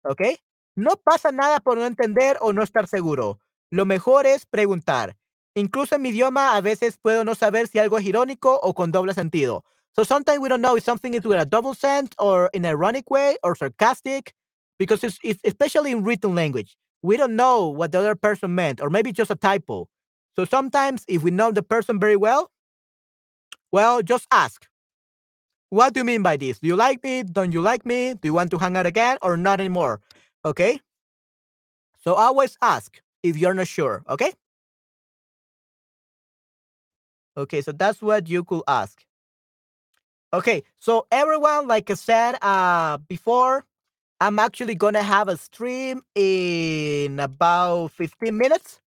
[0.04, 0.38] ¿Ok?
[0.76, 3.40] No pasa nada por no entender o no estar seguro.
[3.70, 5.16] Lo mejor es preguntar.
[5.54, 8.92] Incluso en mi idioma a veces puedo no saber si algo es irónico o con
[8.92, 9.64] doble sentido.
[9.98, 12.70] So sometimes we don't know if something is with a double sense or in an
[12.70, 14.32] ironic way or sarcastic
[14.78, 16.76] because it's, it's especially in written language.
[17.02, 19.88] We don't know what the other person meant or maybe just a typo.
[20.36, 22.52] So sometimes if we know the person very well,
[23.72, 24.68] well, just ask.
[25.70, 26.60] What do you mean by this?
[26.60, 27.24] Do you like me?
[27.24, 28.14] Don't you like me?
[28.14, 30.00] Do you want to hang out again or not anymore?
[30.44, 30.80] Okay?
[32.04, 34.32] So always ask if you're not sure, okay?
[37.36, 39.07] Okay, so that's what you could ask.
[40.32, 43.64] Okay, so everyone, like I said uh before,
[44.20, 48.80] I'm actually gonna have a stream in about 15 minutes.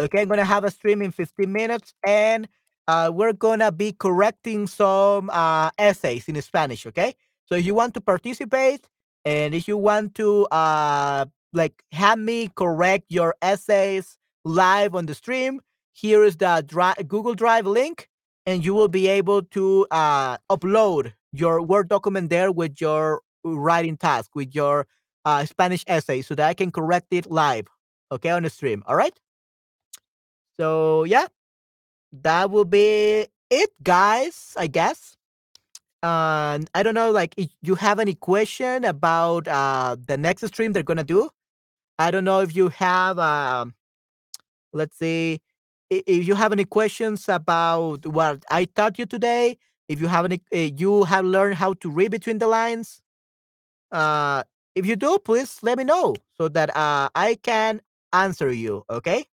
[0.00, 2.48] Okay, I'm gonna have a stream in 15 minutes and
[2.88, 6.86] uh, we're gonna be correcting some uh, essays in Spanish.
[6.86, 7.14] Okay,
[7.46, 8.88] so if you want to participate
[9.24, 15.14] and if you want to uh, like have me correct your essays live on the
[15.14, 15.60] stream,
[15.92, 18.08] here is the dri- Google Drive link,
[18.46, 23.96] and you will be able to uh, upload your Word document there with your writing
[23.96, 24.86] task, with your
[25.24, 27.66] uh, Spanish essay, so that I can correct it live.
[28.10, 28.82] Okay, on the stream.
[28.86, 29.18] All right.
[30.58, 31.26] So yeah,
[32.22, 34.54] that will be it, guys.
[34.56, 35.16] I guess.
[36.02, 40.72] And I don't know, like, if you have any question about uh, the next stream
[40.72, 41.30] they're gonna do.
[41.98, 43.74] I don't know if you have, um,
[44.72, 45.40] let's see,
[45.90, 49.58] if you have any questions about what I taught you today.
[49.88, 53.00] If you have any, uh, you have learned how to read between the lines.
[53.92, 54.42] Uh,
[54.74, 57.80] if you do, please let me know so that uh, I can
[58.12, 58.84] answer you.
[58.90, 59.26] Okay.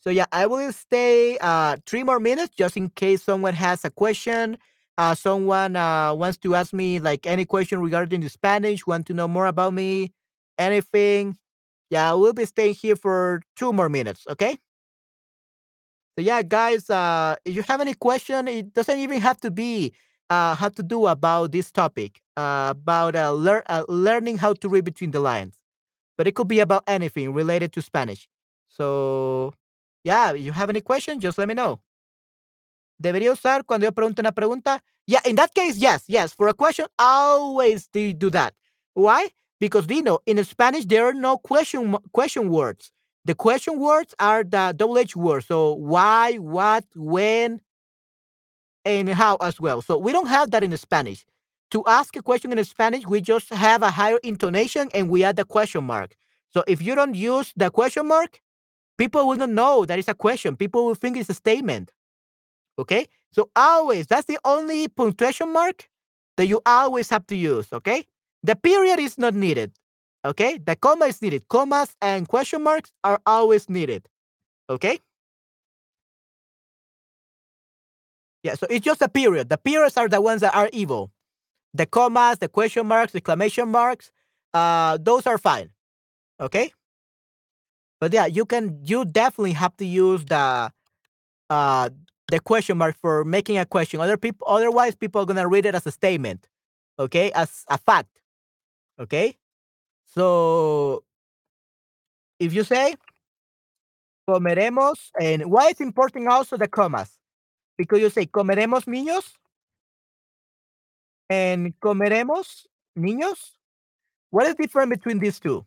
[0.00, 3.90] So yeah, I will stay uh, three more minutes just in case someone has a
[3.90, 4.56] question.
[4.96, 9.14] Uh, someone uh, wants to ask me like any question regarding the Spanish, want to
[9.14, 10.12] know more about me,
[10.58, 11.36] anything.
[11.90, 14.24] Yeah, I will be staying here for two more minutes.
[14.30, 14.56] Okay.
[16.20, 19.94] So yeah, guys, uh, if you have any question, it doesn't even have to be
[20.28, 24.68] uh, have to do about this topic uh, about uh, lear- uh, learning how to
[24.68, 25.54] read between the lines,
[26.18, 28.28] but it could be about anything related to Spanish.
[28.68, 29.54] So
[30.04, 31.80] yeah, if you have any question, just let me know.
[33.02, 34.80] Debería usar cuando yo pregunto una pregunta.
[35.06, 36.34] Yeah, in that case, yes, yes.
[36.34, 38.52] For a question, always do do that.
[38.92, 39.30] Why?
[39.58, 42.92] Because Dino, in Spanish, there are no question question words.
[43.24, 45.46] The question words are the double H words.
[45.46, 47.60] So why, what, when,
[48.84, 49.82] and how as well.
[49.82, 51.24] So we don't have that in Spanish.
[51.72, 55.36] To ask a question in Spanish, we just have a higher intonation and we add
[55.36, 56.16] the question mark.
[56.52, 58.40] So if you don't use the question mark,
[58.98, 60.56] people will not know that it's a question.
[60.56, 61.92] People will think it's a statement.
[62.78, 63.06] Okay?
[63.32, 65.88] So always, that's the only punctuation mark
[66.36, 67.68] that you always have to use.
[67.72, 68.04] Okay?
[68.42, 69.72] The period is not needed.
[70.24, 70.58] Okay?
[70.58, 71.48] The comma is needed.
[71.48, 74.06] Commas and question marks are always needed.
[74.68, 75.00] Okay?
[78.42, 79.48] Yeah, so it's just a period.
[79.48, 81.10] The periods are the ones that are evil.
[81.74, 84.10] The commas, the question marks, exclamation marks,
[84.54, 85.70] uh, those are fine.
[86.40, 86.72] Okay?
[88.00, 90.72] But yeah, you can you definitely have to use the
[91.50, 91.90] uh
[92.30, 94.00] the question mark for making a question.
[94.00, 96.46] Other people otherwise people are gonna read it as a statement.
[96.98, 98.20] Okay, as a fact.
[98.98, 99.36] Okay?
[100.14, 101.04] So
[102.38, 102.96] if you say
[104.28, 107.10] comeremos and why it's important also the commas?
[107.76, 109.32] Because you say comeremos niños
[111.28, 112.66] and comeremos
[112.98, 113.52] niños.
[114.30, 115.64] What is the difference between these two?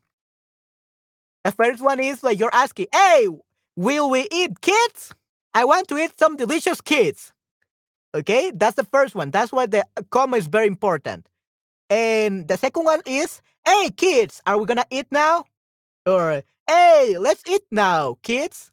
[1.44, 3.28] The first one is like you're asking, hey,
[3.76, 5.14] will we eat kids?
[5.54, 7.34] I want to eat some delicious kids.
[8.16, 9.32] Okay, that's the first one.
[9.32, 11.28] That's why the comma is very important.
[11.90, 15.46] And the second one is, hey, kids, are we gonna eat now?
[16.06, 18.72] Or, hey, let's eat now, kids.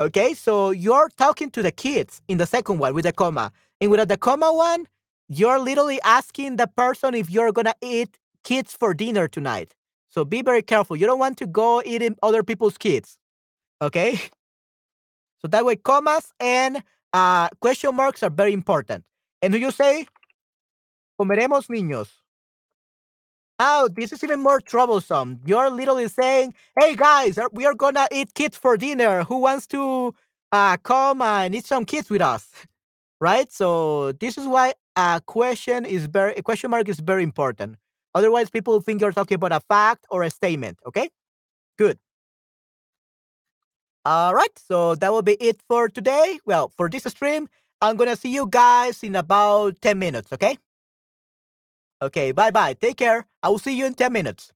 [0.00, 3.52] Okay, so you're talking to the kids in the second one with the comma.
[3.80, 4.86] And with the comma one,
[5.28, 9.74] you're literally asking the person if you're gonna eat kids for dinner tonight.
[10.10, 10.96] So be very careful.
[10.96, 13.18] You don't want to go eating other people's kids.
[13.82, 14.20] Okay?
[15.40, 19.04] So that way, commas and uh, question marks are very important.
[19.40, 20.06] And do you say,
[21.20, 22.08] comeremos niños?
[23.58, 25.40] Oh, this is even more troublesome.
[25.44, 29.24] You're literally saying, "Hey guys, we are gonna eat kids for dinner.
[29.24, 30.14] Who wants to
[30.52, 32.48] uh, come and eat some kids with us?"
[33.20, 33.50] Right.
[33.52, 37.76] So this is why a question is very a question mark is very important.
[38.14, 40.78] Otherwise, people think you're talking about a fact or a statement.
[40.86, 41.08] Okay.
[41.78, 41.98] Good.
[44.04, 44.56] All right.
[44.58, 46.38] So that will be it for today.
[46.46, 47.48] Well, for this stream,
[47.80, 50.32] I'm gonna see you guys in about ten minutes.
[50.32, 50.58] Okay.
[52.00, 52.74] Okay, bye bye.
[52.74, 53.26] Take care.
[53.42, 54.52] I will see you in 10 minutes.